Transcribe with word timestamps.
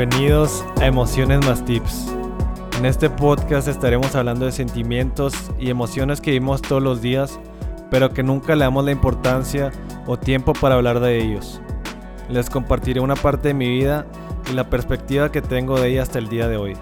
Bienvenidos 0.00 0.64
a 0.80 0.86
Emociones 0.86 1.46
más 1.46 1.62
Tips. 1.62 2.06
En 2.78 2.86
este 2.86 3.10
podcast 3.10 3.68
estaremos 3.68 4.14
hablando 4.14 4.46
de 4.46 4.52
sentimientos 4.52 5.34
y 5.58 5.68
emociones 5.68 6.22
que 6.22 6.30
vivimos 6.30 6.62
todos 6.62 6.82
los 6.82 7.02
días, 7.02 7.38
pero 7.90 8.08
que 8.08 8.22
nunca 8.22 8.56
le 8.56 8.64
damos 8.64 8.82
la 8.82 8.92
importancia 8.92 9.70
o 10.06 10.16
tiempo 10.16 10.54
para 10.54 10.76
hablar 10.76 11.00
de 11.00 11.18
ellos. 11.18 11.60
Les 12.30 12.48
compartiré 12.48 13.00
una 13.00 13.14
parte 13.14 13.48
de 13.48 13.54
mi 13.54 13.68
vida 13.68 14.06
y 14.50 14.54
la 14.54 14.70
perspectiva 14.70 15.30
que 15.30 15.42
tengo 15.42 15.78
de 15.78 15.90
ella 15.90 16.04
hasta 16.04 16.18
el 16.18 16.30
día 16.30 16.48
de 16.48 16.56
hoy. 16.56 16.78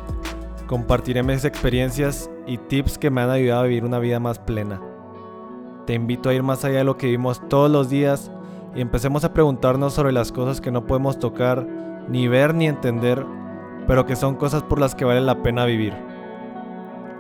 Compartiré 0.69 1.25
mis 1.25 1.45
experiencias 1.45 2.31
y 2.47 2.57
tips 2.57 2.99
que 2.99 3.11
me 3.11 3.21
han 3.21 3.31
ayudado 3.31 3.63
a 3.63 3.67
vivir 3.67 3.85
una 3.85 3.99
vida 3.99 4.21
más 4.21 4.39
plena. 4.39 4.81
Te 5.89 5.95
invito 5.95 6.29
a 6.29 6.35
ir 6.35 6.45
más 6.45 6.65
allá 6.65 6.79
de 6.79 6.85
lo 6.85 6.97
que 6.97 7.07
vivimos 7.07 7.43
todos 7.49 7.69
los 7.69 7.91
días 7.91 8.31
y 8.77 8.81
empecemos 8.81 9.25
a 9.25 9.35
preguntarnos 9.35 9.93
sobre 9.93 10.13
las 10.13 10.31
cosas 10.31 10.61
que 10.61 10.71
no 10.71 10.87
podemos 10.87 11.19
tocar, 11.19 11.67
ni 12.09 12.29
ver 12.29 12.55
ni 12.55 12.67
entender, 12.67 13.25
pero 13.87 14.07
que 14.07 14.17
son 14.17 14.35
cosas 14.35 14.63
por 14.63 14.81
las 14.81 14.95
que 14.95 15.05
vale 15.05 15.21
la 15.21 15.43
pena 15.43 15.65
vivir. 15.65 15.95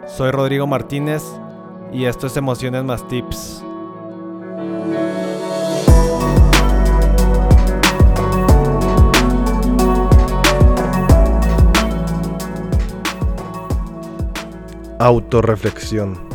Soy 0.06 0.30
Rodrigo 0.30 0.66
Martínez 0.66 1.22
y 1.92 2.04
esto 2.04 2.26
es 2.26 2.36
Emociones 2.36 2.84
más 2.84 3.06
Tips. 3.08 3.64
Autoreflexión. 14.98 16.27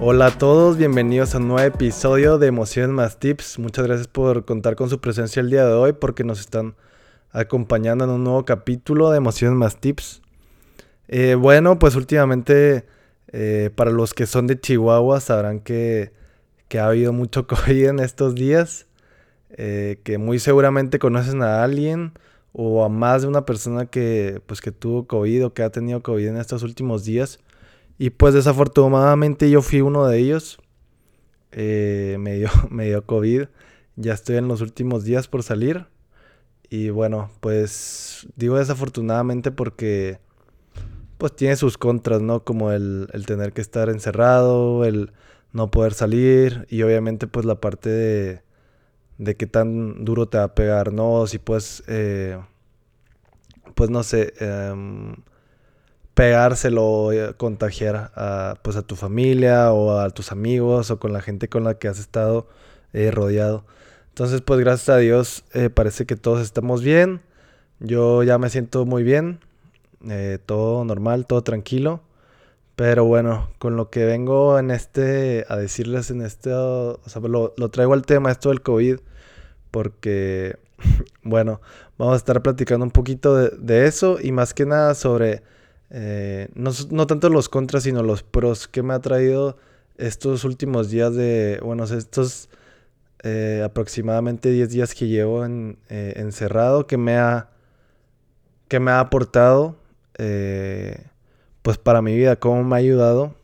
Hola 0.00 0.26
a 0.26 0.38
todos, 0.38 0.76
bienvenidos 0.76 1.34
a 1.34 1.38
un 1.38 1.48
nuevo 1.48 1.66
episodio 1.66 2.38
de 2.38 2.46
Emociones 2.46 2.90
más 2.90 3.18
Tips. 3.18 3.58
Muchas 3.58 3.84
gracias 3.84 4.06
por 4.06 4.44
contar 4.44 4.76
con 4.76 4.88
su 4.88 5.00
presencia 5.00 5.40
el 5.40 5.50
día 5.50 5.66
de 5.66 5.72
hoy 5.72 5.92
porque 5.92 6.22
nos 6.22 6.38
están 6.38 6.76
acompañando 7.32 8.04
en 8.04 8.10
un 8.10 8.22
nuevo 8.22 8.44
capítulo 8.44 9.10
de 9.10 9.16
Emociones 9.16 9.58
más 9.58 9.80
Tips. 9.80 10.22
Eh, 11.08 11.34
bueno, 11.34 11.80
pues 11.80 11.96
últimamente 11.96 12.86
eh, 13.32 13.70
para 13.74 13.90
los 13.90 14.14
que 14.14 14.26
son 14.26 14.46
de 14.46 14.60
Chihuahua 14.60 15.18
sabrán 15.18 15.58
que, 15.58 16.12
ha 16.78 16.86
habido 16.86 17.12
mucho 17.12 17.46
COVID 17.48 17.88
en 17.88 17.98
estos 17.98 18.36
días, 18.36 18.86
eh, 19.50 19.98
que 20.04 20.16
muy 20.16 20.38
seguramente 20.38 21.00
conocen 21.00 21.42
a 21.42 21.64
alguien 21.64 22.12
o 22.52 22.84
a 22.84 22.88
más 22.88 23.22
de 23.22 23.28
una 23.28 23.44
persona 23.44 23.86
que, 23.86 24.40
pues, 24.46 24.60
que 24.60 24.70
tuvo 24.70 25.08
COVID 25.08 25.46
o 25.46 25.54
que 25.54 25.64
ha 25.64 25.70
tenido 25.70 26.04
COVID 26.04 26.28
en 26.28 26.36
estos 26.36 26.62
últimos 26.62 27.04
días. 27.04 27.40
Y 27.98 28.10
pues 28.10 28.34
desafortunadamente 28.34 29.50
yo 29.50 29.60
fui 29.60 29.80
uno 29.80 30.06
de 30.06 30.18
ellos. 30.18 30.58
Eh, 31.52 32.16
me, 32.20 32.34
dio, 32.34 32.48
me 32.70 32.86
dio 32.86 33.04
COVID. 33.04 33.48
Ya 33.96 34.14
estoy 34.14 34.36
en 34.36 34.48
los 34.48 34.60
últimos 34.60 35.04
días 35.04 35.28
por 35.28 35.42
salir. 35.42 35.86
Y 36.70 36.90
bueno, 36.90 37.30
pues 37.40 38.28
digo 38.36 38.56
desafortunadamente 38.58 39.50
porque 39.50 40.20
pues 41.16 41.34
tiene 41.34 41.56
sus 41.56 41.78
contras, 41.78 42.22
¿no? 42.22 42.44
Como 42.44 42.70
el, 42.70 43.08
el, 43.12 43.26
tener 43.26 43.52
que 43.52 43.60
estar 43.60 43.88
encerrado, 43.88 44.84
el 44.84 45.12
no 45.52 45.70
poder 45.70 45.94
salir 45.94 46.66
y 46.70 46.82
obviamente 46.82 47.26
pues 47.26 47.44
la 47.46 47.60
parte 47.60 47.88
de, 47.90 48.42
de 49.18 49.36
qué 49.36 49.46
tan 49.46 50.04
duro 50.04 50.28
te 50.28 50.38
va 50.38 50.44
a 50.44 50.54
pegar, 50.54 50.92
¿no? 50.92 51.26
Si 51.26 51.38
puedes, 51.38 51.82
eh, 51.88 52.38
pues 53.74 53.90
no 53.90 54.02
sé, 54.02 54.32
eh, 54.40 55.14
pegárselo, 56.18 57.12
eh, 57.12 57.34
contagiar 57.36 58.10
a, 58.16 58.56
pues 58.62 58.76
a 58.76 58.82
tu 58.82 58.96
familia 58.96 59.72
o 59.72 60.00
a 60.00 60.10
tus 60.10 60.32
amigos 60.32 60.90
o 60.90 60.98
con 60.98 61.12
la 61.12 61.22
gente 61.22 61.48
con 61.48 61.62
la 61.62 61.74
que 61.74 61.86
has 61.86 62.00
estado 62.00 62.48
eh, 62.92 63.12
rodeado. 63.12 63.64
Entonces, 64.08 64.40
pues 64.40 64.58
gracias 64.58 64.88
a 64.88 64.96
Dios 64.96 65.44
parece 65.74 66.04
que 66.04 66.16
todos 66.16 66.42
estamos 66.42 66.82
bien. 66.82 67.20
Yo 67.78 68.24
ya 68.24 68.36
me 68.38 68.50
siento 68.50 68.84
muy 68.84 69.04
bien, 69.04 69.38
todo 70.46 70.84
normal, 70.84 71.24
todo 71.26 71.42
tranquilo. 71.42 72.00
Pero 72.78 73.04
bueno, 73.04 73.50
con 73.58 73.76
lo 73.76 73.90
que 73.90 74.04
vengo 74.04 74.56
en 74.58 74.70
este, 74.70 75.44
a 75.48 75.56
decirles 75.56 76.10
en 76.10 76.22
este, 76.22 76.50
lo, 76.50 77.52
traigo 77.72 77.92
al 77.92 78.06
tema, 78.06 78.30
esto 78.30 78.50
del 78.50 78.62
COVID, 78.62 78.98
porque, 79.72 80.58
bueno, 81.24 81.60
vamos 81.96 82.14
a 82.14 82.16
estar 82.18 82.42
platicando 82.42 82.84
un 82.84 82.92
poquito 82.92 83.34
de, 83.36 83.86
eso 83.86 84.18
y 84.22 84.32
más 84.32 84.54
que 84.54 84.66
nada 84.66 84.94
sobre, 84.94 85.42
eh, 85.90 86.48
no, 86.54 87.06
tanto 87.06 87.28
los 87.30 87.48
contras, 87.48 87.84
sino 87.84 88.02
los 88.02 88.22
pros 88.22 88.68
que 88.68 88.82
me 88.82 88.94
ha 88.94 89.00
traído 89.00 89.56
estos 89.96 90.44
últimos 90.44 90.90
días 90.90 91.14
de, 91.14 91.60
bueno, 91.62 91.84
estos 91.84 92.50
eh, 93.24 93.62
aproximadamente 93.64 94.50
10 94.50 94.70
días 94.70 94.94
que 94.94 95.08
llevo 95.08 95.44
eh, 95.44 96.12
encerrado, 96.16 96.86
que 96.86 96.98
me 96.98 97.16
ha, 97.16 97.50
que 98.68 98.80
me 98.80 98.90
ha 98.90 99.00
aportado 99.00 99.76
pues 101.62 101.78
para 101.78 102.02
mi 102.02 102.16
vida, 102.16 102.36
cómo 102.36 102.64
me 102.64 102.76
ha 102.76 102.78
ayudado. 102.78 103.34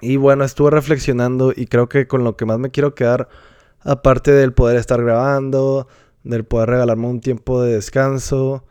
Y 0.00 0.16
bueno, 0.16 0.44
estuve 0.44 0.70
reflexionando 0.70 1.52
y 1.54 1.66
creo 1.66 1.88
que 1.88 2.06
con 2.08 2.24
lo 2.24 2.36
que 2.36 2.46
más 2.46 2.58
me 2.58 2.70
quiero 2.70 2.94
quedar, 2.94 3.28
aparte 3.80 4.32
del 4.32 4.52
poder 4.52 4.76
estar 4.78 5.02
grabando, 5.02 5.86
del 6.24 6.44
poder 6.44 6.70
regalarme 6.70 7.06
un 7.06 7.20
tiempo 7.20 7.62
de 7.62 7.74
descanso, 7.74 8.64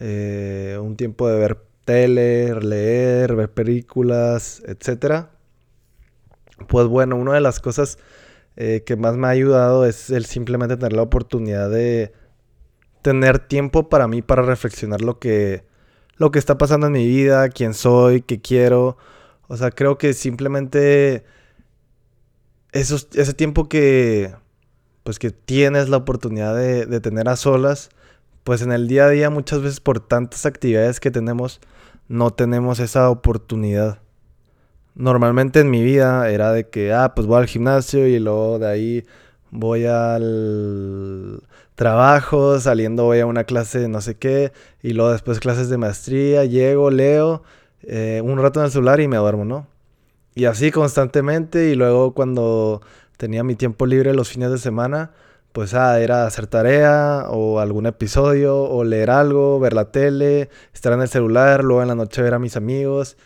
un 0.00 0.96
tiempo 0.96 1.28
de 1.28 1.38
ver 1.38 1.58
tele, 1.84 2.54
leer, 2.60 3.36
ver 3.36 3.52
películas, 3.52 4.62
etc. 4.66 5.26
Pues 6.68 6.86
bueno, 6.86 7.16
una 7.16 7.34
de 7.34 7.40
las 7.40 7.60
cosas 7.60 7.98
eh, 8.56 8.82
que 8.86 8.96
más 8.96 9.16
me 9.16 9.26
ha 9.26 9.30
ayudado 9.30 9.84
es 9.86 10.10
el 10.10 10.26
simplemente 10.26 10.76
tener 10.76 10.92
la 10.92 11.02
oportunidad 11.02 11.70
de 11.70 12.12
tener 13.02 13.38
tiempo 13.38 13.88
para 13.88 14.08
mí 14.08 14.22
para 14.22 14.42
reflexionar 14.42 15.02
lo 15.02 15.18
que 15.18 15.64
lo 16.16 16.30
que 16.30 16.38
está 16.38 16.58
pasando 16.58 16.86
en 16.86 16.92
mi 16.92 17.06
vida, 17.06 17.48
quién 17.48 17.74
soy, 17.74 18.22
qué 18.22 18.40
quiero. 18.40 18.96
O 19.48 19.56
sea, 19.56 19.70
creo 19.70 19.98
que 19.98 20.14
simplemente 20.14 21.24
ese 22.72 23.34
tiempo 23.34 23.68
que, 23.68 24.34
pues 25.04 25.18
que 25.18 25.30
tienes 25.30 25.88
la 25.88 25.98
oportunidad 25.98 26.56
de, 26.56 27.00
tener 27.00 27.28
a 27.28 27.36
solas, 27.36 27.90
pues 28.42 28.62
en 28.62 28.72
el 28.72 28.88
día 28.88 29.06
a 29.06 29.10
día 29.10 29.30
muchas 29.30 29.62
veces 29.62 29.80
por 29.80 30.00
tantas 30.00 30.44
actividades 30.46 31.00
que 31.00 31.10
tenemos, 31.10 31.60
no 32.08 32.30
tenemos 32.32 32.80
esa 32.80 33.10
oportunidad. 33.10 34.00
Normalmente 34.94 35.60
en 35.60 35.70
mi 35.70 35.82
vida 35.82 36.30
era 36.30 36.52
de 36.52 36.68
que, 36.68 36.92
ah, 36.92 37.14
pues 37.14 37.26
voy 37.26 37.38
al 37.38 37.46
gimnasio 37.46 38.06
y 38.06 38.18
luego 38.18 38.58
de 38.58 38.66
ahí 38.68 39.06
voy 39.50 39.86
al 39.86 41.42
trabajo, 41.74 42.60
saliendo 42.60 43.04
voy 43.04 43.20
a 43.20 43.26
una 43.26 43.44
clase 43.44 43.80
de 43.80 43.88
no 43.88 44.00
sé 44.00 44.16
qué, 44.16 44.52
y 44.82 44.92
luego 44.92 45.12
después 45.12 45.40
clases 45.40 45.68
de 45.68 45.78
maestría, 45.78 46.44
llego, 46.44 46.90
leo, 46.90 47.42
eh, 47.82 48.20
un 48.24 48.38
rato 48.38 48.60
en 48.60 48.66
el 48.66 48.72
celular 48.72 49.00
y 49.00 49.08
me 49.08 49.16
duermo, 49.16 49.44
¿no? 49.44 49.66
Y 50.34 50.46
así 50.46 50.70
constantemente, 50.70 51.70
y 51.70 51.74
luego 51.74 52.14
cuando 52.14 52.82
tenía 53.16 53.44
mi 53.44 53.54
tiempo 53.54 53.86
libre 53.86 54.14
los 54.14 54.28
fines 54.28 54.50
de 54.50 54.58
semana, 54.58 55.12
pues 55.54 55.72
ah, 55.74 56.00
era 56.00 56.26
hacer 56.26 56.48
tarea 56.48 57.26
o 57.30 57.60
algún 57.60 57.86
episodio 57.86 58.60
o 58.64 58.82
leer 58.82 59.08
algo, 59.08 59.60
ver 59.60 59.72
la 59.72 59.92
tele, 59.92 60.50
estar 60.72 60.92
en 60.92 61.00
el 61.00 61.08
celular, 61.08 61.62
luego 61.62 61.80
en 61.80 61.86
la 61.86 61.94
noche 61.94 62.22
ver 62.22 62.34
a 62.34 62.40
mis 62.40 62.56
amigos, 62.56 63.16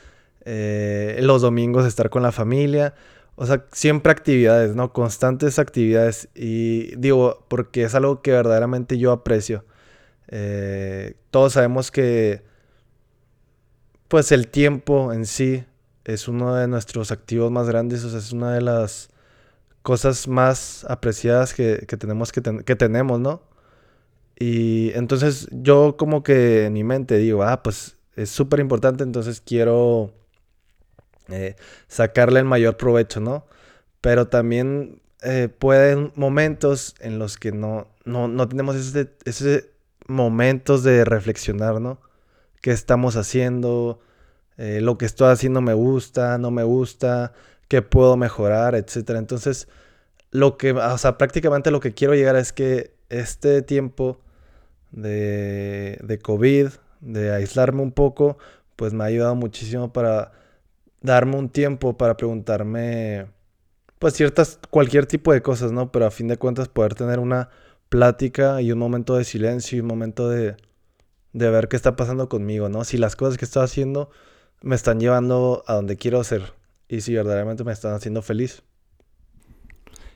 eh, 0.45 1.19
los 1.23 1.41
domingos 1.41 1.87
estar 1.87 2.11
con 2.11 2.23
la 2.23 2.31
familia. 2.31 2.93
O 3.35 3.47
sea, 3.47 3.65
siempre 3.73 4.13
actividades, 4.13 4.77
¿no? 4.77 4.93
Constantes 4.93 5.59
actividades. 5.59 6.29
Y 6.35 6.95
digo, 6.97 7.47
porque 7.49 7.85
es 7.85 7.95
algo 7.95 8.21
que 8.21 8.33
verdaderamente 8.33 8.99
yo 8.99 9.13
aprecio. 9.13 9.65
Eh, 10.29 11.15
todos 11.31 11.55
sabemos 11.55 11.91
que, 11.91 12.43
pues 14.09 14.33
el 14.33 14.49
tiempo 14.49 15.15
en 15.15 15.25
sí 15.25 15.65
es 16.05 16.29
uno 16.29 16.55
de 16.57 16.69
nuestros 16.69 17.11
activos 17.11 17.51
más 17.51 17.69
grandes. 17.69 18.05
O 18.05 18.11
sea, 18.11 18.19
es 18.19 18.33
una 18.33 18.53
de 18.53 18.61
las 18.61 19.09
cosas 19.89 20.29
más 20.29 20.85
apreciadas 20.87 21.55
que, 21.55 21.79
tenemos 21.99 22.31
que, 22.31 22.43
que 22.43 22.77
tenemos, 22.77 23.19
¿no? 23.21 23.41
Y 24.39 24.93
entonces 24.93 25.49
yo 25.51 25.97
como 25.97 26.23
que 26.23 26.67
en 26.67 26.75
mi 26.75 26.85
mente 26.85 27.17
digo, 27.17 27.43
ah, 27.43 27.63
pues 27.63 27.97
es 28.15 28.29
súper 28.29 28.61
importante, 28.61 29.03
entonces 29.03 29.41
quiero 29.41 30.13
eh, 31.29 31.57
sacarle 31.87 32.41
el 32.41 32.45
mayor 32.45 32.77
provecho, 32.77 33.21
¿no? 33.21 33.47
Pero 34.03 34.29
también 34.29 35.01
eh, 35.23 35.49
pueden 35.49 36.13
momentos 36.17 36.95
en 37.01 37.19
los 37.19 37.39
que 37.39 37.53
no, 37.53 37.89
no, 38.05 38.47
tenemos 38.47 38.77
ese, 38.77 39.71
momentos 40.07 40.83
de 40.83 41.07
reflexionar, 41.07 41.81
¿no? 41.81 41.99
¿Qué 42.61 42.73
estamos 42.73 43.17
haciendo? 43.17 44.03
Eh, 44.59 44.83
lo 44.83 44.99
que 44.99 45.07
estoy 45.07 45.33
haciendo 45.33 45.63
me 45.63 45.73
gusta, 45.73 46.37
no 46.37 46.51
me 46.51 46.65
gusta, 46.65 47.33
qué 47.69 47.83
puedo 47.83 48.17
mejorar, 48.17 48.75
etcétera. 48.75 49.19
Entonces, 49.19 49.69
lo 50.31 50.59
que, 50.59 50.73
o 50.73 50.99
sea, 50.99 51.19
prácticamente 51.19 51.71
lo 51.71 51.81
que 51.81 51.95
quiero 51.95 52.15
llegar 52.15 52.37
es 52.37 52.53
que 52.53 52.95
este 53.09 53.63
tiempo 53.63 54.21
de, 54.91 55.99
de 56.03 56.19
COVID, 56.19 56.69
de 57.01 57.33
aislarme 57.35 57.83
un 57.83 57.93
poco, 57.93 58.39
pues 58.77 58.93
me 58.93 59.05
ha 59.05 59.07
ayudado 59.09 59.35
muchísimo 59.35 59.93
para 59.93 60.33
darme 61.01 61.37
un 61.37 61.49
tiempo 61.49 61.97
para 61.97 62.17
preguntarme, 62.17 63.27
pues 63.99 64.15
ciertas, 64.15 64.59
cualquier 64.71 65.07
tipo 65.07 65.33
de 65.33 65.43
cosas, 65.43 65.73
¿no? 65.73 65.93
Pero 65.93 66.07
a 66.07 66.11
fin 66.11 66.29
de 66.29 66.37
cuentas 66.39 66.69
poder 66.69 66.95
tener 66.95 67.19
una 67.19 67.51
plática 67.89 68.61
y 68.63 68.73
un 68.73 68.79
momento 68.79 69.17
de 69.17 69.25
silencio 69.25 69.79
y 69.79 69.81
un 69.81 69.87
momento 69.87 70.29
de, 70.29 70.57
de 71.33 71.51
ver 71.51 71.69
qué 71.69 71.77
está 71.77 71.97
pasando 71.97 72.29
conmigo, 72.29 72.69
¿no? 72.69 72.85
Si 72.85 72.99
las 72.99 73.17
cosas 73.17 73.39
que 73.39 73.45
estoy 73.45 73.65
haciendo 73.65 74.11
me 74.63 74.75
están 74.75 75.01
llevando 75.01 75.65
a 75.67 75.75
donde 75.75 75.97
quiero 75.97 76.23
ser 76.25 76.58
y 76.89 77.01
si 77.01 77.15
verdaderamente 77.15 77.65
me 77.65 77.73
están 77.73 77.95
haciendo 77.95 78.23
feliz. 78.23 78.63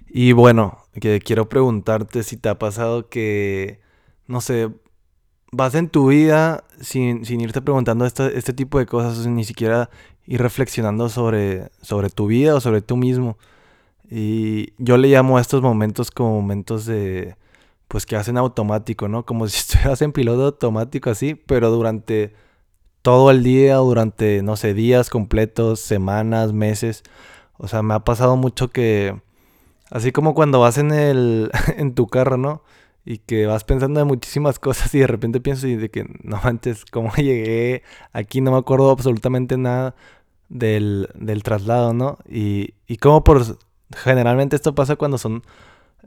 Y 0.08 0.32
bueno, 0.32 0.78
que 1.00 1.20
quiero 1.20 1.48
preguntarte 1.48 2.22
si 2.22 2.36
te 2.36 2.48
ha 2.48 2.58
pasado 2.58 3.08
que, 3.08 3.80
no 4.26 4.40
sé, 4.40 4.70
vas 5.52 5.74
en 5.74 5.88
tu 5.88 6.08
vida 6.08 6.64
sin, 6.80 7.24
irte 7.24 7.62
preguntando 7.62 8.04
este, 8.06 8.36
este, 8.38 8.52
tipo 8.52 8.78
de 8.78 8.86
cosas, 8.86 9.26
ni 9.26 9.44
siquiera 9.44 9.90
ir 10.26 10.40
reflexionando 10.40 11.08
sobre, 11.08 11.70
sobre 11.82 12.10
tu 12.10 12.26
vida 12.26 12.54
o 12.54 12.60
sobre 12.60 12.82
tú 12.82 12.96
mismo. 12.96 13.38
Y 14.10 14.74
yo 14.78 14.96
le 14.98 15.08
llamo 15.08 15.38
a 15.38 15.40
estos 15.40 15.62
momentos 15.62 16.10
como 16.10 16.34
momentos 16.34 16.84
de, 16.86 17.36
pues 17.88 18.06
que 18.06 18.16
hacen 18.16 18.36
automático, 18.36 19.08
¿no? 19.08 19.24
Como 19.24 19.48
si 19.48 19.58
estuvieras 19.58 20.02
en 20.02 20.12
piloto 20.12 20.44
automático 20.44 21.10
así, 21.10 21.34
pero 21.34 21.70
durante 21.70 22.34
todo 23.02 23.30
el 23.30 23.42
día, 23.42 23.76
durante, 23.76 24.42
no 24.42 24.56
sé, 24.56 24.74
días 24.74 25.10
completos, 25.10 25.80
semanas, 25.80 26.52
meses. 26.52 27.02
O 27.58 27.68
sea, 27.68 27.82
me 27.82 27.94
ha 27.94 28.00
pasado 28.00 28.36
mucho 28.36 28.70
que, 28.70 29.20
así 29.90 30.12
como 30.12 30.34
cuando 30.34 30.60
vas 30.60 30.78
en 30.78 30.92
el, 30.92 31.50
en 31.76 31.94
tu 31.94 32.06
carro, 32.06 32.36
¿no? 32.36 32.62
Y 33.04 33.18
que 33.18 33.46
vas 33.46 33.64
pensando 33.64 34.00
en 34.00 34.06
muchísimas 34.06 34.58
cosas 34.60 34.94
y 34.94 35.00
de 35.00 35.08
repente 35.08 35.40
pienso 35.40 35.66
y 35.66 35.76
de 35.76 35.90
que, 35.90 36.06
no, 36.22 36.40
antes, 36.42 36.84
¿cómo 36.86 37.12
llegué 37.16 37.82
aquí? 38.12 38.40
No 38.40 38.52
me 38.52 38.58
acuerdo 38.58 38.90
absolutamente 38.90 39.58
nada 39.58 39.94
del, 40.48 41.08
del 41.14 41.42
traslado, 41.42 41.94
¿no? 41.94 42.18
Y, 42.28 42.74
y 42.86 42.98
como 42.98 43.24
por, 43.24 43.44
generalmente 43.96 44.56
esto 44.56 44.74
pasa 44.74 44.96
cuando 44.96 45.18
son, 45.18 45.42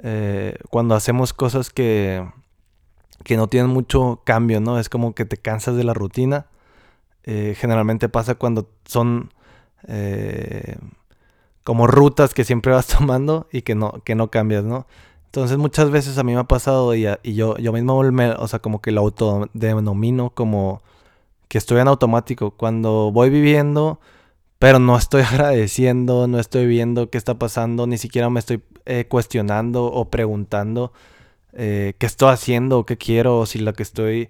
eh, 0.01 0.57
cuando 0.69 0.95
hacemos 0.95 1.33
cosas 1.33 1.69
que, 1.69 2.25
que 3.25 3.37
no 3.37 3.47
tienen 3.47 3.71
mucho 3.71 4.21
cambio, 4.25 4.61
¿no? 4.61 4.79
Es 4.79 4.87
como 4.87 5.13
que 5.13 5.25
te 5.25 5.37
cansas 5.37 5.75
de 5.75 5.83
la 5.83 5.93
rutina 5.93 6.47
eh, 7.27 7.55
generalmente 7.57 8.07
pasa 8.07 8.35
cuando 8.35 8.69
son 8.85 9.31
eh, 9.87 10.77
como 11.63 11.87
rutas 11.87 12.35
que 12.35 12.43
siempre 12.43 12.71
vas 12.71 12.85
tomando 12.99 13.47
y 13.51 13.63
que 13.63 13.73
no, 13.73 13.93
que 14.03 14.13
no 14.13 14.29
cambias, 14.29 14.63
¿no? 14.63 14.85
Entonces 15.25 15.57
muchas 15.57 15.89
veces 15.89 16.17
a 16.19 16.23
mí 16.23 16.33
me 16.33 16.39
ha 16.39 16.45
pasado 16.45 16.93
y, 16.95 17.07
yo, 17.23 17.57
yo 17.57 17.73
mismo 17.73 17.97
o 17.97 18.47
sea, 18.47 18.59
como 18.59 18.81
que 18.81 18.91
lo 18.91 19.01
autodenomino 19.01 20.29
como 20.29 20.81
que 21.49 21.57
estoy 21.57 21.81
en 21.81 21.87
automático. 21.87 22.51
Cuando 22.51 23.11
voy 23.11 23.29
viviendo, 23.29 23.99
pero 24.59 24.79
no 24.79 24.95
estoy 24.97 25.23
agradeciendo, 25.29 26.27
no 26.27 26.39
estoy 26.39 26.67
viendo 26.67 27.09
qué 27.09 27.17
está 27.17 27.39
pasando, 27.39 27.87
ni 27.87 27.97
siquiera 27.97 28.29
me 28.29 28.39
estoy 28.39 28.61
eh, 28.85 29.07
cuestionando 29.09 29.85
o 29.85 30.09
preguntando 30.09 30.93
qué 31.53 31.95
estoy 32.01 32.31
haciendo, 32.31 32.85
qué 32.85 32.97
quiero, 32.97 33.39
o 33.39 33.45
si 33.45 33.59
lo 33.59 33.73
que 33.73 33.83
estoy 33.83 34.29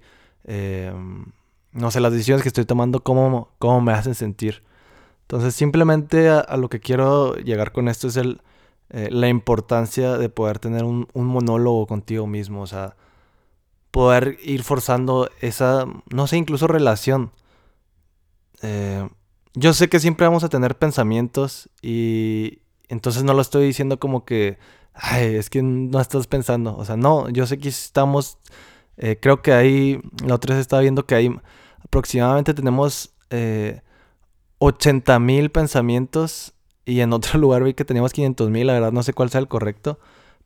no 1.76 1.90
sé, 1.90 2.00
las 2.00 2.12
decisiones 2.12 2.42
que 2.42 2.48
estoy 2.48 2.64
tomando, 2.64 3.02
cómo, 3.02 3.50
cómo 3.58 3.80
me 3.80 3.92
hacen 3.92 4.14
sentir. 4.14 4.62
Entonces, 5.22 5.54
simplemente 5.54 6.30
a, 6.30 6.56
lo 6.56 6.68
que 6.68 6.80
quiero 6.80 7.34
llegar 7.36 7.72
con 7.72 7.88
esto 7.88 8.08
es 8.08 8.16
el, 8.16 8.40
eh, 8.90 9.08
la 9.10 9.28
importancia 9.28 10.16
de 10.18 10.28
poder 10.28 10.58
tener 10.58 10.84
un, 10.84 11.08
monólogo 11.14 11.86
contigo 11.86 12.26
mismo. 12.26 12.62
O 12.62 12.66
sea, 12.66 12.96
poder 13.90 14.38
ir 14.42 14.62
forzando 14.62 15.28
esa, 15.40 15.86
no 16.10 16.26
sé, 16.26 16.36
incluso 16.38 16.66
relación. 16.66 17.32
Eh, 18.62 19.08
yo 19.54 19.72
sé 19.74 19.88
que 19.88 20.00
siempre 20.00 20.26
vamos 20.26 20.44
a 20.44 20.48
tener 20.48 20.78
pensamientos 20.78 21.68
y 21.82 22.60
entonces 22.88 23.24
no 23.24 23.34
lo 23.34 23.42
estoy 23.42 23.66
diciendo 23.66 23.98
como 23.98 24.24
que, 24.24 24.58
ay, 24.94 25.34
es 25.36 25.50
que 25.50 25.62
no 25.62 26.00
estás 26.00 26.26
pensando. 26.26 26.76
O 26.76 26.84
sea, 26.84 26.96
no, 26.96 27.28
yo 27.30 27.46
sé 27.46 27.58
que 27.58 27.68
estamos, 27.68 28.38
eh, 28.96 29.18
creo 29.20 29.42
que 29.42 29.52
ahí, 29.52 30.00
la 30.24 30.36
otra 30.36 30.54
vez 30.54 30.62
estaba 30.62 30.82
viendo 30.82 31.04
que 31.06 31.14
hay 31.16 31.36
aproximadamente 31.86 32.54
tenemos 32.54 33.14
eh, 33.30 33.82
80 34.58 35.18
mil 35.18 35.50
pensamientos 35.50 36.54
y 36.84 37.00
en 37.00 37.12
otro 37.12 37.38
lugar 37.40 37.64
vi 37.64 37.74
que 37.74 37.84
teníamos 37.84 38.12
500 38.12 38.50
mil, 38.50 38.66
la 38.66 38.74
verdad 38.74 38.92
no 38.92 39.02
sé 39.02 39.12
cuál 39.12 39.30
sea 39.30 39.40
el 39.40 39.48
correcto, 39.48 39.98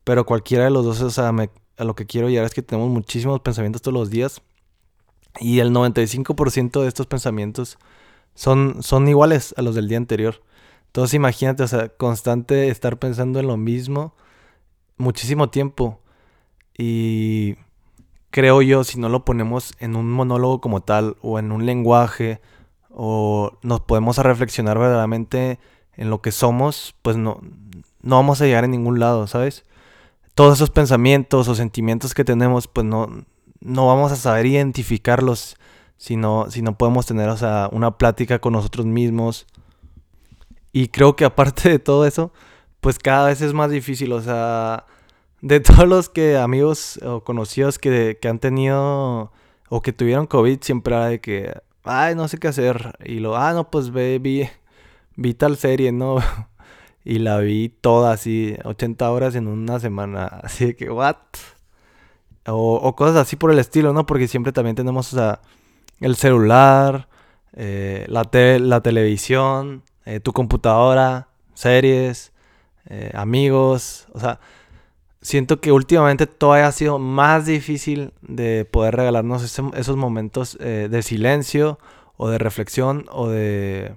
pero 0.04 0.24
cualquiera 0.26 0.64
de 0.64 0.70
los 0.70 0.84
dos, 0.84 1.00
o 1.02 1.10
sea, 1.10 1.28
a 1.30 1.84
lo 1.84 1.94
que 1.94 2.06
quiero 2.06 2.28
llegar 2.28 2.46
es 2.46 2.54
que 2.54 2.62
tenemos 2.62 2.90
muchísimos 2.90 3.40
pensamientos 3.40 3.82
todos 3.82 3.94
los 3.94 4.10
días 4.10 4.42
y 5.38 5.60
el 5.60 5.72
95% 5.72 6.82
de 6.82 6.88
estos 6.88 7.06
pensamientos 7.06 7.78
son, 8.34 8.82
son 8.82 9.08
iguales 9.08 9.54
a 9.56 9.62
los 9.62 9.74
del 9.74 9.88
día 9.88 9.98
anterior. 9.98 10.42
Entonces 10.86 11.14
imagínate, 11.14 11.62
o 11.62 11.68
sea, 11.68 11.88
constante 11.88 12.68
estar 12.68 12.98
pensando 12.98 13.38
en 13.38 13.46
lo 13.46 13.56
mismo 13.56 14.14
muchísimo 14.96 15.50
tiempo 15.50 16.00
y 16.76 17.56
creo 18.30 18.62
yo, 18.62 18.84
si 18.84 18.98
no 18.98 19.08
lo 19.08 19.24
ponemos 19.24 19.74
en 19.78 19.96
un 19.96 20.10
monólogo 20.10 20.60
como 20.60 20.80
tal 20.80 21.16
o 21.22 21.38
en 21.38 21.52
un 21.52 21.66
lenguaje 21.66 22.40
o 22.90 23.58
nos 23.62 23.80
podemos 23.80 24.18
a 24.18 24.22
reflexionar 24.22 24.78
verdaderamente 24.78 25.58
en 25.96 26.10
lo 26.10 26.22
que 26.22 26.32
somos, 26.32 26.94
pues 27.02 27.16
no, 27.16 27.40
no 28.02 28.16
vamos 28.16 28.40
a 28.40 28.46
llegar 28.46 28.64
a 28.64 28.68
ningún 28.68 28.98
lado, 28.98 29.26
¿sabes? 29.26 29.64
Todos 30.34 30.58
esos 30.58 30.70
pensamientos 30.70 31.48
o 31.48 31.54
sentimientos 31.54 32.14
que 32.14 32.24
tenemos, 32.24 32.68
pues 32.68 32.86
no, 32.86 33.24
no 33.60 33.86
vamos 33.86 34.12
a 34.12 34.16
saber 34.16 34.46
identificarlos 34.46 35.56
si 35.96 36.16
no, 36.16 36.50
si 36.50 36.62
no 36.62 36.78
podemos 36.78 37.04
tener, 37.04 37.28
una 37.72 37.98
plática 37.98 38.38
con 38.38 38.54
nosotros 38.54 38.86
mismos. 38.86 39.46
Y 40.72 40.88
creo 40.88 41.14
que 41.14 41.24
aparte 41.26 41.68
de 41.68 41.78
todo 41.78 42.06
eso, 42.06 42.32
pues 42.80 42.98
cada 42.98 43.26
vez 43.26 43.42
es 43.42 43.52
más 43.52 43.70
difícil, 43.70 44.12
o 44.12 44.22
sea, 44.22 44.86
de 45.42 45.60
todos 45.60 45.88
los 45.88 46.08
que 46.08 46.36
amigos 46.36 46.98
o 47.02 47.22
conocidos 47.24 47.78
que, 47.78 48.18
han 48.28 48.38
tenido 48.38 49.32
o 49.68 49.82
que 49.82 49.92
tuvieron 49.92 50.26
COVID, 50.26 50.58
siempre 50.62 50.94
era 50.94 51.06
de 51.06 51.20
que, 51.20 51.54
ay, 51.84 52.14
no 52.14 52.28
sé 52.28 52.38
qué 52.38 52.48
hacer. 52.48 52.98
Y 53.04 53.20
lo, 53.20 53.36
ah, 53.36 53.52
no, 53.52 53.70
pues 53.70 53.90
ve, 53.90 54.18
vi, 54.18 54.48
vi 55.16 55.34
tal 55.34 55.56
serie, 55.56 55.92
¿no? 55.92 56.18
y 57.04 57.18
la 57.18 57.38
vi 57.38 57.68
toda 57.68 58.12
así, 58.12 58.56
80 58.64 59.10
horas 59.10 59.34
en 59.34 59.46
una 59.46 59.80
semana. 59.80 60.26
Así 60.42 60.66
de 60.66 60.76
que, 60.76 60.90
¿what? 60.90 61.16
O, 62.46 62.96
cosas 62.96 63.16
así 63.16 63.36
por 63.36 63.52
el 63.52 63.58
estilo, 63.60 63.92
¿no? 63.92 64.06
Porque 64.06 64.26
siempre 64.26 64.52
también 64.52 64.74
tenemos, 64.74 65.12
o 65.12 65.16
sea, 65.16 65.40
el 66.00 66.16
celular, 66.16 67.06
eh, 67.52 68.06
la, 68.08 68.28
la 68.58 68.80
televisión, 68.80 69.84
eh, 70.04 70.18
tu 70.20 70.32
computadora, 70.32 71.28
series, 71.54 72.32
eh, 72.86 73.12
amigos, 73.14 74.08
o 74.14 74.20
sea 74.20 74.40
siento 75.22 75.60
que 75.60 75.72
últimamente 75.72 76.26
todavía 76.26 76.66
ha 76.68 76.72
sido 76.72 76.98
más 76.98 77.46
difícil 77.46 78.12
de 78.22 78.64
poder 78.64 78.96
regalarnos 78.96 79.42
esos 79.42 79.96
momentos 79.96 80.56
eh, 80.60 80.88
de 80.90 81.02
silencio 81.02 81.78
o 82.16 82.28
de 82.28 82.38
reflexión 82.38 83.06
o 83.10 83.28
de, 83.28 83.96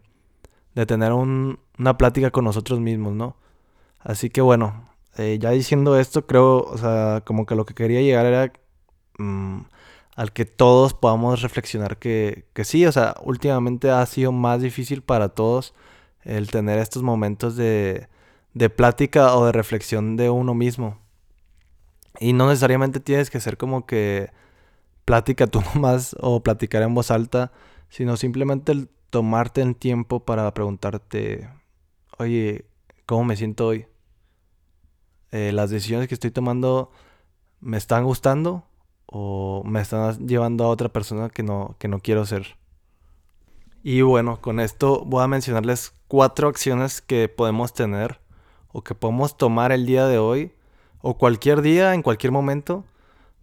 de 0.75 0.85
tener 0.85 1.13
una 1.13 1.97
plática 1.97 2.31
con 2.31 2.45
nosotros 2.45 2.79
mismos, 2.79 3.13
¿no? 3.13 3.37
Así 3.99 4.29
que 4.29 4.41
bueno, 4.41 4.89
eh, 5.17 5.37
ya 5.41 5.51
diciendo 5.51 5.99
esto, 5.99 6.25
creo, 6.27 6.63
o 6.63 6.77
sea, 6.77 7.21
como 7.25 7.45
que 7.45 7.55
lo 7.55 7.65
que 7.65 7.73
quería 7.73 8.01
llegar 8.01 8.25
era 8.25 8.53
mm, 9.17 9.61
al 10.15 10.33
que 10.33 10.45
todos 10.45 10.93
podamos 10.93 11.41
reflexionar 11.41 11.97
que, 11.97 12.45
que 12.53 12.65
sí, 12.65 12.85
o 12.85 12.91
sea, 12.91 13.15
últimamente 13.23 13.89
ha 13.91 14.05
sido 14.05 14.31
más 14.31 14.61
difícil 14.61 15.01
para 15.03 15.29
todos 15.29 15.73
el 16.23 16.49
tener 16.51 16.79
estos 16.79 17.03
momentos 17.03 17.55
de, 17.55 18.07
de 18.53 18.69
plática 18.69 19.35
o 19.35 19.45
de 19.45 19.51
reflexión 19.51 20.17
de 20.17 20.29
uno 20.29 20.53
mismo. 20.53 21.02
Y 22.19 22.33
no 22.33 22.47
necesariamente 22.47 22.99
tienes 22.99 23.29
que 23.29 23.39
ser 23.39 23.57
como 23.57 23.85
que 23.85 24.31
plática 25.05 25.47
tú 25.47 25.61
nomás 25.75 26.15
o 26.19 26.41
platicar 26.43 26.83
en 26.83 26.93
voz 26.93 27.11
alta, 27.11 27.51
sino 27.89 28.17
simplemente 28.17 28.71
el 28.71 28.89
tomarte 29.09 29.61
el 29.61 29.75
tiempo 29.75 30.21
para 30.21 30.51
preguntarte, 30.55 31.47
oye, 32.17 32.65
¿cómo 33.05 33.23
me 33.23 33.35
siento 33.35 33.67
hoy? 33.67 33.85
Eh, 35.31 35.51
¿Las 35.51 35.69
decisiones 35.69 36.07
que 36.07 36.15
estoy 36.15 36.31
tomando 36.31 36.91
me 37.59 37.77
están 37.77 38.05
gustando 38.05 38.65
o 39.05 39.61
me 39.65 39.81
están 39.81 40.27
llevando 40.27 40.63
a 40.63 40.69
otra 40.69 40.89
persona 40.89 41.29
que 41.29 41.43
no, 41.43 41.75
que 41.77 41.87
no 41.87 41.99
quiero 41.99 42.25
ser? 42.25 42.57
Y 43.83 44.01
bueno, 44.01 44.41
con 44.41 44.59
esto 44.59 45.03
voy 45.05 45.23
a 45.23 45.27
mencionarles 45.27 45.93
cuatro 46.07 46.47
acciones 46.47 47.01
que 47.01 47.29
podemos 47.29 47.73
tener 47.73 48.19
o 48.69 48.83
que 48.83 48.95
podemos 48.95 49.37
tomar 49.37 49.71
el 49.71 49.85
día 49.85 50.07
de 50.07 50.17
hoy 50.17 50.53
o 51.05 51.17
cualquier 51.17 51.61
día, 51.61 51.93
en 51.93 52.01
cualquier 52.01 52.31
momento, 52.31 52.85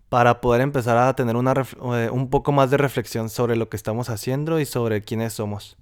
para 0.09 0.41
poder 0.41 0.63
empezar 0.63 0.97
a 0.97 1.15
tener 1.15 1.37
una 1.37 1.53
eh, 1.95 2.09
un 2.11 2.31
poco 2.31 2.53
más 2.53 2.71
de 2.71 2.79
reflexión 2.79 3.29
sobre 3.29 3.55
lo 3.55 3.69
que 3.69 3.77
estamos 3.77 4.09
haciendo 4.09 4.59
y 4.59 4.65
sobre 4.65 5.03
quiénes 5.03 5.35
somos. 5.35 5.77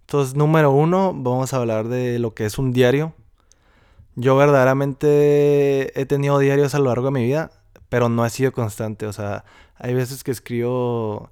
Entonces, 0.00 0.34
número 0.34 0.70
uno, 0.70 1.12
vamos 1.14 1.52
a 1.52 1.58
hablar 1.58 1.88
de 1.88 2.18
lo 2.18 2.32
que 2.34 2.46
es 2.46 2.58
un 2.58 2.72
diario. 2.72 3.12
Yo 4.16 4.34
verdaderamente 4.34 6.00
he 6.00 6.06
tenido 6.06 6.38
diarios 6.38 6.74
a 6.74 6.78
lo 6.78 6.86
largo 6.86 7.06
de 7.06 7.12
mi 7.12 7.24
vida, 7.24 7.50
pero 7.90 8.08
no 8.08 8.24
he 8.24 8.30
sido 8.30 8.52
constante. 8.52 9.06
O 9.06 9.12
sea, 9.12 9.44
hay 9.76 9.92
veces 9.92 10.24
que 10.24 10.30
escribo, 10.30 11.28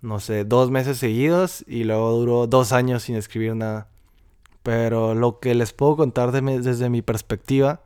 no 0.00 0.20
sé, 0.20 0.44
dos 0.44 0.70
meses 0.70 0.98
seguidos 0.98 1.64
y 1.66 1.82
luego 1.82 2.12
duro 2.12 2.46
dos 2.46 2.72
años 2.72 3.02
sin 3.02 3.16
escribir 3.16 3.56
nada. 3.56 3.88
Pero 4.62 5.16
lo 5.16 5.40
que 5.40 5.56
les 5.56 5.72
puedo 5.72 5.96
contar 5.96 6.30
desde 6.30 6.88
mi 6.88 7.02
perspectiva 7.02 7.80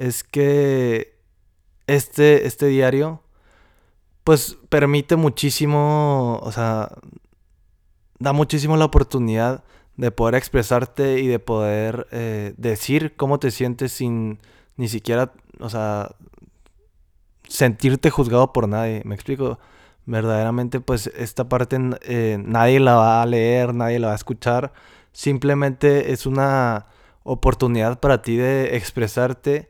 es 0.00 0.24
que 0.24 1.18
este, 1.86 2.46
este 2.46 2.66
diario, 2.66 3.22
pues 4.24 4.56
permite 4.70 5.16
muchísimo, 5.16 6.40
o 6.42 6.52
sea, 6.52 6.90
da 8.18 8.32
muchísimo 8.32 8.78
la 8.78 8.86
oportunidad 8.86 9.62
de 9.98 10.10
poder 10.10 10.36
expresarte 10.36 11.20
y 11.20 11.26
de 11.26 11.38
poder 11.38 12.08
eh, 12.12 12.54
decir 12.56 13.14
cómo 13.14 13.38
te 13.38 13.50
sientes 13.50 13.92
sin 13.92 14.38
ni 14.76 14.88
siquiera, 14.88 15.34
o 15.58 15.68
sea, 15.68 16.16
sentirte 17.46 18.08
juzgado 18.08 18.54
por 18.54 18.68
nadie. 18.68 19.02
¿Me 19.04 19.14
explico? 19.14 19.58
Verdaderamente, 20.06 20.80
pues 20.80 21.08
esta 21.08 21.46
parte 21.46 21.78
eh, 22.04 22.42
nadie 22.42 22.80
la 22.80 22.94
va 22.94 23.20
a 23.20 23.26
leer, 23.26 23.74
nadie 23.74 23.98
la 23.98 24.06
va 24.06 24.12
a 24.14 24.16
escuchar. 24.16 24.72
Simplemente 25.12 26.12
es 26.12 26.24
una 26.24 26.86
oportunidad 27.22 28.00
para 28.00 28.22
ti 28.22 28.36
de 28.36 28.76
expresarte 28.78 29.68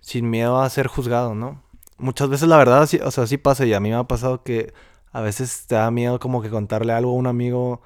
sin 0.00 0.30
miedo 0.30 0.60
a 0.60 0.70
ser 0.70 0.86
juzgado, 0.86 1.34
¿no? 1.34 1.62
Muchas 1.98 2.28
veces 2.28 2.48
la 2.48 2.56
verdad, 2.56 2.88
o 3.04 3.10
sea, 3.10 3.26
sí 3.26 3.36
pasa 3.36 3.66
y 3.66 3.74
a 3.74 3.80
mí 3.80 3.90
me 3.90 3.96
ha 3.96 4.04
pasado 4.04 4.42
que 4.42 4.72
a 5.12 5.20
veces 5.20 5.66
te 5.66 5.74
da 5.74 5.90
miedo 5.90 6.18
como 6.18 6.40
que 6.42 6.50
contarle 6.50 6.92
algo 6.92 7.12
a 7.12 7.14
un 7.14 7.26
amigo 7.26 7.82